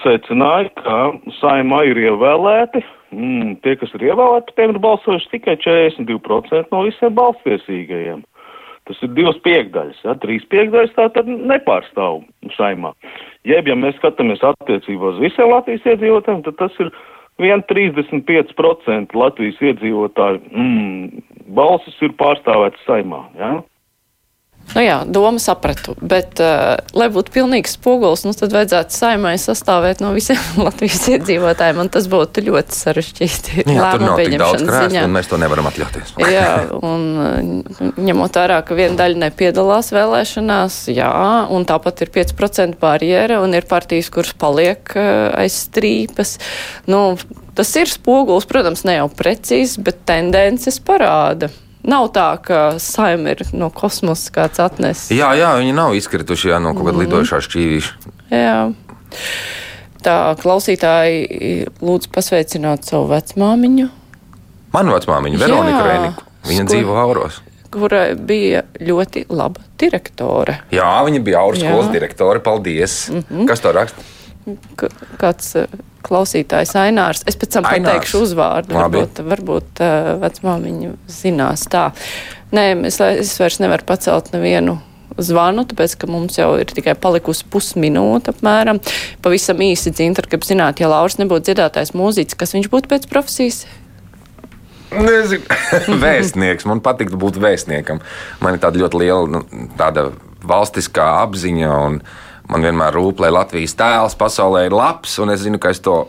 Secināja, 0.00 0.70
ka 0.78 0.96
saimā 1.40 1.82
ir 1.90 1.98
ievēlēti, 2.06 2.84
mm, 3.12 3.56
tie, 3.64 3.76
kas 3.80 3.92
ir 3.98 4.08
ievēlēti, 4.08 4.54
tiem 4.56 4.72
ir 4.72 4.80
balsojuši 4.82 5.32
tikai 5.34 5.56
42% 5.60 6.70
no 6.72 6.84
visiem 6.86 7.16
balstiesīgajiem. 7.18 8.22
Tas 8.90 8.98
ir 9.06 9.12
divas 9.14 9.36
piekdaļas, 9.44 10.00
ja, 10.02 10.16
trīs 10.18 10.42
piekdaļas 10.50 10.94
tā 10.96 11.06
tad 11.14 11.28
nepārstāv 11.30 12.24
saimā. 12.56 12.90
Jeb, 13.46 13.68
ja 13.70 13.76
mēs 13.78 13.94
skatāmies 14.00 14.42
attiecībā 14.42 15.12
uz 15.12 15.20
visiem 15.22 15.52
Latvijas 15.52 15.86
iedzīvotājiem, 15.92 16.42
tad 16.48 16.58
tas 16.58 16.80
ir 16.82 16.90
1,35% 17.42 19.14
Latvijas 19.16 19.60
iedzīvotāju 19.70 20.42
mm, 20.50 21.22
balsis 21.54 22.02
ir 22.02 22.16
pārstāvēts 22.18 22.82
saimā. 22.88 23.22
Ja? 23.38 23.52
Nu 24.72 24.82
jā, 24.84 25.02
doma 25.04 25.40
sapratu, 25.42 25.94
bet, 26.00 26.40
uh, 26.40 26.78
lai 26.96 27.08
būtu 27.12 27.32
pilnīgs 27.34 27.74
spogulis, 27.76 28.24
nu, 28.24 28.32
tad 28.36 28.54
vajadzētu 28.54 28.96
saimai 28.96 29.34
sastāvēt 29.40 30.00
no 30.04 30.12
visiem 30.16 30.40
Latvijas 30.66 31.04
iedzīvotājiem, 31.12 31.82
un 31.82 31.90
tas 31.92 32.08
būtu 32.12 32.44
ļoti 32.46 32.76
sarežģīti. 32.78 33.64
Jā, 33.66 33.90
tur 33.92 34.04
nav 34.06 34.22
tik 34.22 34.38
daudz 34.40 34.64
krēslu, 34.64 35.04
un 35.04 35.16
mēs 35.16 35.28
to 35.30 35.40
nevaram 35.42 35.68
atļauties. 35.68 36.14
jā, 36.24 36.48
un 36.78 37.04
uh, 37.20 37.90
ņemot 38.00 38.38
vērā, 38.40 38.62
ka 38.66 38.78
viena 38.78 38.96
daļa 39.02 39.22
nepiedalās 39.26 39.92
vēlēšanās, 39.94 40.78
jā, 40.94 41.12
un 41.52 41.68
tāpat 41.68 42.06
ir 42.06 42.14
5% 42.14 42.80
barjera, 42.80 43.42
un 43.44 43.58
ir 43.58 43.68
partijas, 43.68 44.08
kuras 44.14 44.32
paliek 44.38 44.94
uh, 44.96 45.28
aiz 45.42 45.58
strīpas. 45.66 46.38
Nu, 46.88 47.18
tas 47.58 47.74
ir 47.76 47.92
spogulis, 47.92 48.48
protams, 48.48 48.86
ne 48.88 48.96
jau 49.02 49.10
precīzi, 49.12 49.84
bet 49.84 50.00
tendences 50.08 50.80
parāda. 50.82 51.52
Nav 51.82 52.08
tā, 52.14 52.28
ka 52.44 52.58
saima 52.82 53.34
ir 53.34 53.42
no 53.58 53.70
kosmosa 53.74 54.30
kāds 54.34 54.62
atnesis. 54.62 55.10
Jā, 55.16 55.32
jā, 55.38 55.50
viņi 55.58 55.74
nav 55.74 55.96
izkrituši 55.98 56.52
jā, 56.52 56.60
no 56.62 56.74
kaut 56.76 56.86
kāda 56.86 56.98
mm. 56.98 57.04
lidošā 57.06 57.40
šķīvīša. 57.46 58.12
Jā. 58.32 58.58
Tā 60.02 60.16
klausītāji 60.38 61.70
lūdzu 61.82 62.10
pasveicināt 62.14 62.86
savu 62.86 63.10
vecmāmiņu. 63.12 63.88
Manu 64.72 64.94
vecmāmiņu, 64.96 65.42
Veronika 65.42 65.82
Rēniku. 65.86 66.28
Viņa 66.48 66.62
Skur... 66.64 66.70
dzīvo 66.74 67.00
Auros 67.02 67.42
kura 67.72 68.02
bija 68.14 68.62
ļoti 68.80 69.26
laba 69.32 69.62
direktore. 69.80 70.58
Jā, 70.74 70.88
viņa 71.06 71.22
bija 71.24 71.40
Auras 71.40 71.62
skolas 71.62 71.88
direktore. 71.92 72.42
Paldies! 72.44 73.08
Mm 73.08 73.22
-hmm. 73.30 73.46
Kas 73.48 73.60
to 73.60 73.72
raksta? 73.72 74.04
Kāds 75.20 75.54
klausītājs 76.02 76.74
Ainārs. 76.78 77.24
Es 77.28 77.38
pēc 77.38 77.56
tam 77.56 77.66
Ainārs. 77.68 77.86
pateikšu 77.86 78.22
uzvārdu. 78.26 78.76
Labi. 78.76 79.02
Varbūt, 79.02 79.20
varbūt 79.32 79.82
uh, 79.84 80.14
vecmāmiņa 80.22 80.94
zinās 81.10 81.66
tā. 81.72 81.90
Nē, 82.54 82.66
es, 82.88 82.98
es 83.00 83.36
vairs 83.40 83.60
nevaru 83.62 83.86
pacelt 83.88 84.32
nevienu 84.34 84.80
zvanu, 85.20 85.66
tāpēc, 85.68 85.94
ka 86.00 86.08
mums 86.08 86.38
jau 86.38 86.54
ir 86.60 86.72
tikai 86.72 86.94
palikusi 86.98 87.46
pusminūte 87.52 88.32
apmēram. 88.32 88.80
Pavisam 89.24 89.60
īsi 89.64 89.92
dzintar, 89.92 90.28
ka 90.30 90.40
zināt, 90.44 90.80
ja 90.80 90.90
Lauris 90.90 91.18
nebūtu 91.20 91.50
dziedātājs 91.50 91.94
mūziķis, 91.96 92.38
kas 92.40 92.56
viņš 92.56 92.70
būtu 92.72 92.90
pēc 92.92 93.06
profesijas? 93.12 93.62
Nezinu, 94.92 95.44
vēstnieks. 96.04 96.66
Man 96.68 96.82
patīk 96.84 97.14
būt 97.16 97.38
vēstniekam. 97.40 98.02
Man 98.44 98.56
ir 98.56 98.64
tāda 98.64 98.82
ļoti 98.82 99.04
liela 99.04 99.38
nu, 99.38 99.44
tāda 99.78 100.10
valstiskā 100.48 101.06
apziņa. 101.22 101.72
Un, 101.86 102.00
uh, 102.00 102.31
Man 102.52 102.66
vienmēr 102.66 102.92
rūp, 102.92 103.22
lai 103.24 103.30
Latvijas 103.32 103.72
tēls 103.78 104.18
pasaulē 104.20 104.66
ir 104.68 104.74
labs, 104.76 105.14
un 105.22 105.32
es 105.32 105.40
zinu, 105.44 105.60
ka 105.62 105.72
es 105.72 105.80
to 105.80 106.02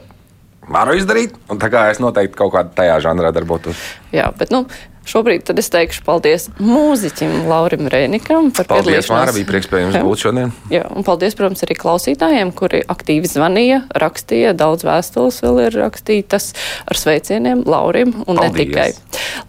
varu 0.69 0.97
izdarīt. 0.99 1.37
Tā 1.47 1.69
kā 1.71 1.87
es 1.91 2.01
noteikti 2.03 2.39
kaut 2.39 2.51
kādā 2.55 2.73
tajā 2.75 2.97
žanrā 3.05 3.31
darbotos. 3.35 3.79
Jā, 4.15 4.25
bet 4.35 4.51
nu, 4.51 4.63
šobrīd 5.07 5.47
es 5.55 5.71
teikšu 5.71 6.03
paldies 6.03 6.49
mūziķim 6.59 7.45
Laurim 7.47 7.87
Rēnikam 7.91 8.49
par 8.55 8.67
paldies, 8.71 9.07
Māra, 9.11 9.35
bija 9.35 9.47
prieks 9.47 9.69
pie 9.71 9.83
jums 9.85 9.99
būt 10.03 10.23
šodien. 10.25 10.51
Jā, 10.73 10.83
un 10.91 11.07
paldies, 11.07 11.35
protams, 11.39 11.63
arī 11.63 11.77
klausītājiem, 11.79 12.51
kuri 12.59 12.83
aktīvi 12.91 13.31
zvanīja, 13.31 13.83
rakstīja, 14.03 14.55
daudz 14.59 14.83
vēstules 14.87 15.39
vēl 15.45 15.65
ir 15.67 15.79
rakstītas 15.79 16.51
ar 16.87 16.99
sveicieniem 16.99 17.63
Laurim 17.67 18.15
un 18.25 18.39
paldies. 18.39 18.51
ne 18.51 18.59
tikai. 18.59 18.89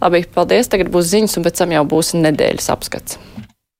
Labi, 0.03 0.23
paldies, 0.35 0.71
tagad 0.71 0.95
būs 0.95 1.11
ziņas 1.15 1.39
un 1.41 1.49
pēc 1.49 1.63
tam 1.63 1.75
jau 1.75 1.87
būs 1.95 2.15
nedēļas 2.19 2.71
apskats. 2.75 3.19